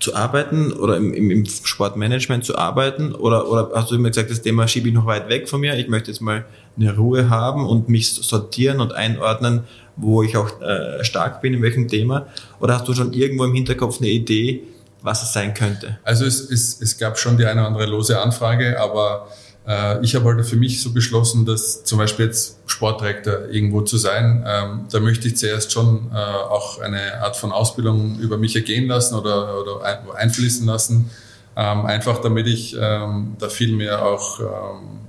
[0.00, 3.14] zu arbeiten oder im, im, im Sportmanagement zu arbeiten?
[3.14, 5.76] Oder, oder hast du immer gesagt, das Thema schiebe ich noch weit weg von mir?
[5.78, 6.44] Ich möchte jetzt mal
[6.76, 9.64] eine Ruhe haben und mich sortieren und einordnen,
[9.96, 12.26] wo ich auch äh, stark bin, in welchem Thema?
[12.60, 14.62] Oder hast du schon irgendwo im Hinterkopf eine Idee,
[15.04, 15.98] was es sein könnte?
[16.02, 19.28] Also es, es, es gab schon die eine oder andere lose Anfrage, aber
[19.68, 23.98] äh, ich habe halt für mich so beschlossen, dass zum Beispiel jetzt Sportdirektor irgendwo zu
[23.98, 28.56] sein, ähm, da möchte ich zuerst schon äh, auch eine Art von Ausbildung über mich
[28.56, 31.10] ergehen lassen oder, oder ein, einfließen lassen,
[31.54, 35.00] ähm, einfach damit ich ähm, da viel mehr auch ähm,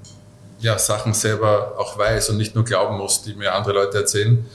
[0.59, 4.45] ja, Sachen selber auch weiß und nicht nur glauben muss, die mir andere Leute erzählen.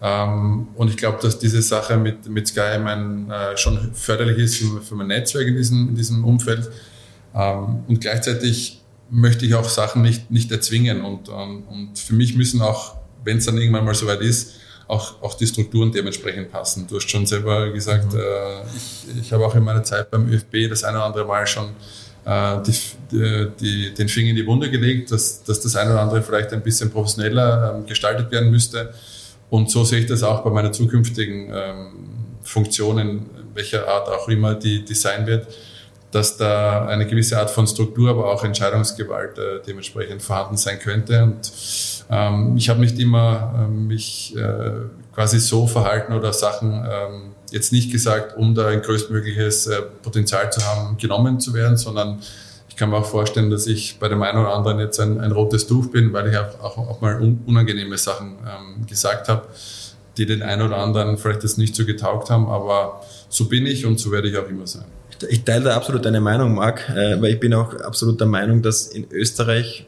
[0.00, 4.56] Ähm, und ich glaube, dass diese Sache mit, mit Sky mein, äh, schon förderlich ist
[4.56, 6.70] für, für, mein Netzwerk in diesem, in diesem Umfeld.
[7.34, 8.80] Ähm, und gleichzeitig
[9.10, 11.02] möchte ich auch Sachen nicht, nicht erzwingen.
[11.04, 14.54] Und, und, und für mich müssen auch, wenn es dann irgendwann mal soweit ist,
[14.86, 16.86] auch, auch die Strukturen dementsprechend passen.
[16.88, 18.20] Du hast schon selber gesagt, mhm.
[18.20, 21.46] äh, ich, ich habe auch in meiner Zeit beim ÖFB das eine oder andere Mal
[21.46, 21.70] schon
[22.24, 26.22] äh, die, die, den Finger in die Wunde gelegt, dass, dass das eine oder andere
[26.22, 28.92] vielleicht ein bisschen professioneller ähm, gestaltet werden müsste.
[29.50, 31.86] Und so sehe ich das auch bei meiner zukünftigen ähm,
[32.42, 35.46] Funktionen, welcher Art auch immer die, sein wird,
[36.10, 41.22] dass da eine gewisse Art von Struktur, aber auch Entscheidungsgewalt äh, dementsprechend vorhanden sein könnte.
[41.22, 41.52] Und
[42.10, 44.70] ähm, ich habe nicht immer äh, mich äh,
[45.14, 50.50] quasi so verhalten oder Sachen ähm, jetzt nicht gesagt, um da ein größtmögliches äh, Potenzial
[50.52, 52.20] zu haben, genommen zu werden, sondern
[52.78, 55.66] kann mir auch vorstellen, dass ich bei dem einen oder anderen jetzt ein, ein rotes
[55.66, 59.48] Tuch bin, weil ich auch, auch, auch mal unangenehme Sachen ähm, gesagt habe,
[60.16, 63.84] die den einen oder anderen vielleicht das nicht so getaugt haben, aber so bin ich
[63.84, 64.84] und so werde ich auch immer sein.
[65.28, 68.62] Ich teile da absolut deine Meinung, Marc, äh, weil ich bin auch absolut der Meinung,
[68.62, 69.86] dass in Österreich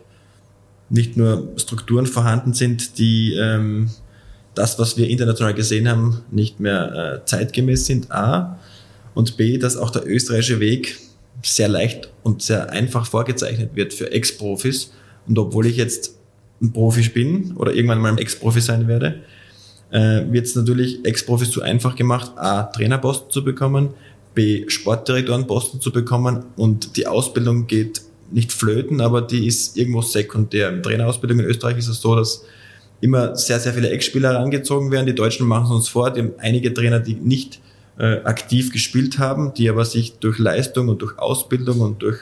[0.88, 3.91] nicht nur Strukturen vorhanden sind, die ähm,
[4.55, 8.59] das, was wir international gesehen haben, nicht mehr äh, zeitgemäß sind, A,
[9.14, 10.99] und B, dass auch der österreichische Weg
[11.43, 14.92] sehr leicht und sehr einfach vorgezeichnet wird für Ex-Profis.
[15.26, 16.16] Und obwohl ich jetzt
[16.60, 19.20] ein Profi bin oder irgendwann mal ein Ex-Profi sein werde,
[19.90, 23.90] äh, wird es natürlich Ex-Profis zu einfach gemacht, A, Trainerposten zu bekommen,
[24.34, 30.68] B, Sportdirektorenposten zu bekommen und die Ausbildung geht nicht flöten, aber die ist irgendwo sekundär.
[30.68, 32.44] In Trainerausbildung in Österreich ist es so, dass
[33.00, 35.06] immer sehr, sehr viele Ex-Spieler herangezogen werden.
[35.06, 36.10] Die Deutschen machen es uns vor.
[36.10, 37.60] Die haben einige Trainer, die nicht
[38.01, 42.20] äh, aktiv gespielt haben, die aber sich durch Leistung und durch Ausbildung und durch,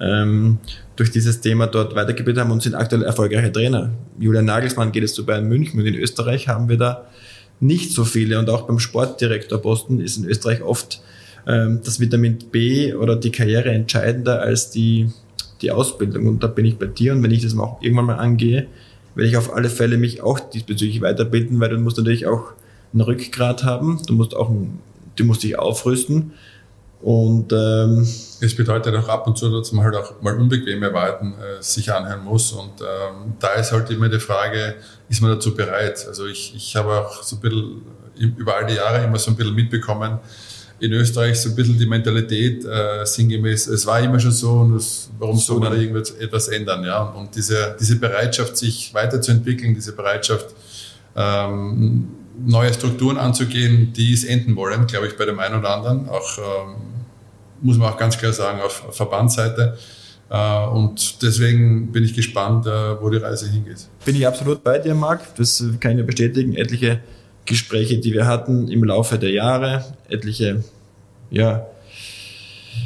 [0.00, 0.58] ähm,
[0.96, 3.90] durch dieses Thema dort weitergebildet haben und sind aktuell erfolgreiche Trainer.
[4.18, 7.06] Julian Nagelsmann geht es zu Bayern München und in Österreich haben wir da
[7.60, 8.40] nicht so viele.
[8.40, 11.00] Und auch beim Sportdirektorposten ist in Österreich oft
[11.46, 15.10] ähm, das Vitamin B oder die Karriere entscheidender als die,
[15.62, 16.26] die Ausbildung.
[16.26, 17.12] Und da bin ich bei dir.
[17.12, 18.66] Und wenn ich das auch irgendwann mal angehe,
[19.14, 22.52] werde ich auf alle Fälle mich auch diesbezüglich weiterbilden, weil du musst natürlich auch
[22.92, 24.80] ein Rückgrat haben, du musst auch ein
[25.18, 26.32] die musste ich aufrüsten.
[27.02, 31.32] Und ähm, es bedeutet auch ab und zu, dass man halt auch mal unbequeme Wahrheiten
[31.32, 32.52] äh, sich anhören muss.
[32.52, 34.76] Und ähm, da ist halt immer die Frage,
[35.08, 36.04] ist man dazu bereit?
[36.06, 37.82] Also ich, ich habe auch so ein bisschen
[38.16, 40.18] über all die Jahre immer so ein bisschen mitbekommen,
[40.78, 44.74] in Österreich so ein bisschen die Mentalität äh, sinngemäß, es war immer schon so und
[44.74, 46.84] das, warum so soll man da irgendwas ändern?
[46.84, 47.02] Ja?
[47.02, 50.54] Und diese, diese Bereitschaft, sich weiterzuentwickeln, diese Bereitschaft,
[51.16, 52.08] ähm,
[52.44, 56.08] neue Strukturen anzugehen, die es enden wollen, glaube ich, bei dem einen oder anderen.
[56.08, 56.76] Auch ähm,
[57.60, 59.76] muss man auch ganz klar sagen, auf Verbandsseite.
[60.30, 63.88] Äh, und deswegen bin ich gespannt, äh, wo die Reise hingeht.
[64.04, 65.34] Bin ich absolut bei dir, Marc.
[65.36, 66.54] Das kann ich ja bestätigen.
[66.54, 67.00] Etliche
[67.44, 70.62] Gespräche, die wir hatten im Laufe der Jahre, etliche,
[71.30, 71.66] ja,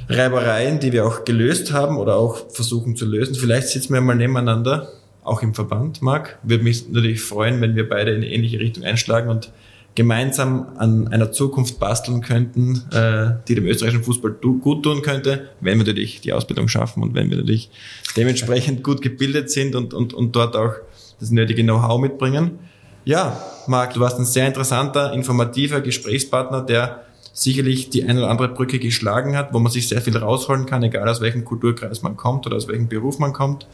[0.09, 3.35] Reibereien, die wir auch gelöst haben oder auch versuchen zu lösen.
[3.35, 4.89] Vielleicht sitzen wir mal nebeneinander
[5.25, 6.39] auch im Verband, Marc.
[6.43, 9.51] Würde mich natürlich freuen, wenn wir beide in eine ähnliche Richtung einschlagen und
[9.95, 15.79] gemeinsam an einer Zukunft basteln könnten, äh, die dem österreichischen Fußball gut tun könnte, wenn
[15.79, 17.71] wir natürlich die Ausbildung schaffen und wenn wir natürlich
[18.17, 20.75] dementsprechend gut gebildet sind und, und, und dort auch
[21.21, 22.59] das nötige Know-how mitbringen.
[23.05, 28.49] Ja, Marc, du warst ein sehr interessanter, informativer Gesprächspartner, der sicherlich die eine oder andere
[28.49, 32.17] Brücke geschlagen hat, wo man sich sehr viel rausholen kann, egal aus welchem Kulturkreis man
[32.17, 33.67] kommt oder aus welchem Beruf man kommt.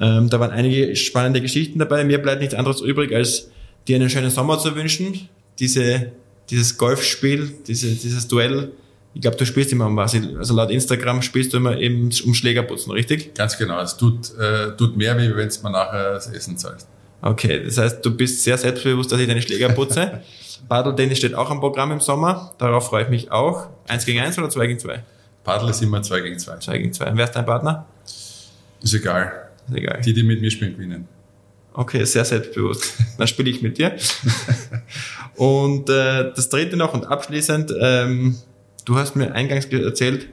[0.00, 2.04] Ähm, da waren einige spannende Geschichten dabei.
[2.04, 3.50] Mir bleibt nichts anderes übrig, als
[3.86, 5.28] dir einen schönen Sommer zu wünschen.
[5.58, 6.12] Diese,
[6.48, 8.72] dieses Golfspiel, diese, dieses Duell.
[9.12, 10.14] Ich glaube, du spielst immer um was.
[10.14, 13.34] Also laut Instagram spielst du immer eben um Schlägerputzen, richtig?
[13.34, 13.80] Ganz genau.
[13.82, 16.88] Es tut, äh, tut mehr weh, wenn es mir nachher das Essen zahlst.
[17.20, 20.22] Okay, das heißt, du bist sehr selbstbewusst, dass ich deine Schläger putze.
[20.68, 22.54] Paddle-Tennis steht auch am Programm im Sommer.
[22.58, 23.68] Darauf freue ich mich auch.
[23.88, 25.02] Eins gegen eins oder zwei gegen zwei?
[25.44, 26.56] Paddle ist immer zwei gegen zwei.
[26.58, 27.10] Zwei gegen zwei.
[27.14, 27.86] Wer ist dein Partner?
[28.82, 29.49] Ist egal.
[29.72, 30.00] Egal.
[30.02, 31.08] Die, die mit mir spielen, gewinnen.
[31.72, 32.94] Okay, sehr selbstbewusst.
[33.18, 33.96] Dann spiele ich mit dir.
[35.36, 38.36] und äh, das dritte noch und abschließend, ähm,
[38.84, 40.28] du hast mir eingangs erzählt,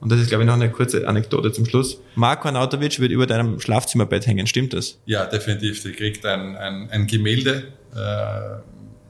[0.00, 1.98] und das ist, glaube ich, noch eine kurze Anekdote zum Schluss.
[2.14, 4.98] Marko Anautovic wird über deinem Schlafzimmerbett hängen, stimmt das?
[5.06, 5.82] Ja, definitiv.
[5.82, 7.96] Der kriegt ein, ein, ein Gemälde, äh,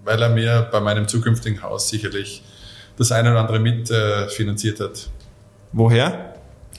[0.05, 2.43] weil er mir bei meinem zukünftigen Haus sicherlich
[2.97, 5.11] das eine oder andere mitfinanziert äh, hat.
[5.73, 6.35] Woher?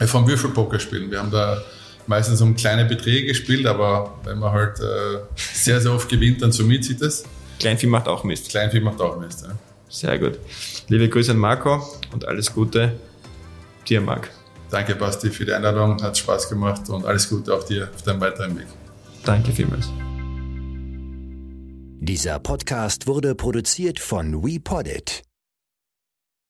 [0.05, 1.11] Vom Würfelpoker spielen.
[1.11, 1.61] Wir haben da
[2.07, 6.51] meistens um kleine Beträge gespielt, aber wenn man halt äh, sehr, sehr oft gewinnt, dann
[6.51, 7.23] summiert sich das.
[7.59, 8.49] Kleinvieh macht auch Mist.
[8.49, 9.53] Kleinvieh macht auch Mist, ja.
[9.89, 10.37] Sehr gut.
[10.89, 11.81] Liebe Grüße an Marco
[12.11, 12.93] und alles Gute
[13.87, 14.29] dir, Marc.
[14.69, 16.01] Danke, Basti, für die Einladung.
[16.03, 18.67] Hat Spaß gemacht und alles Gute auch dir auf deinem weiteren Weg.
[19.23, 19.87] Danke vielmals.
[21.99, 25.26] Dieser Podcast wurde produziert von WePoddit.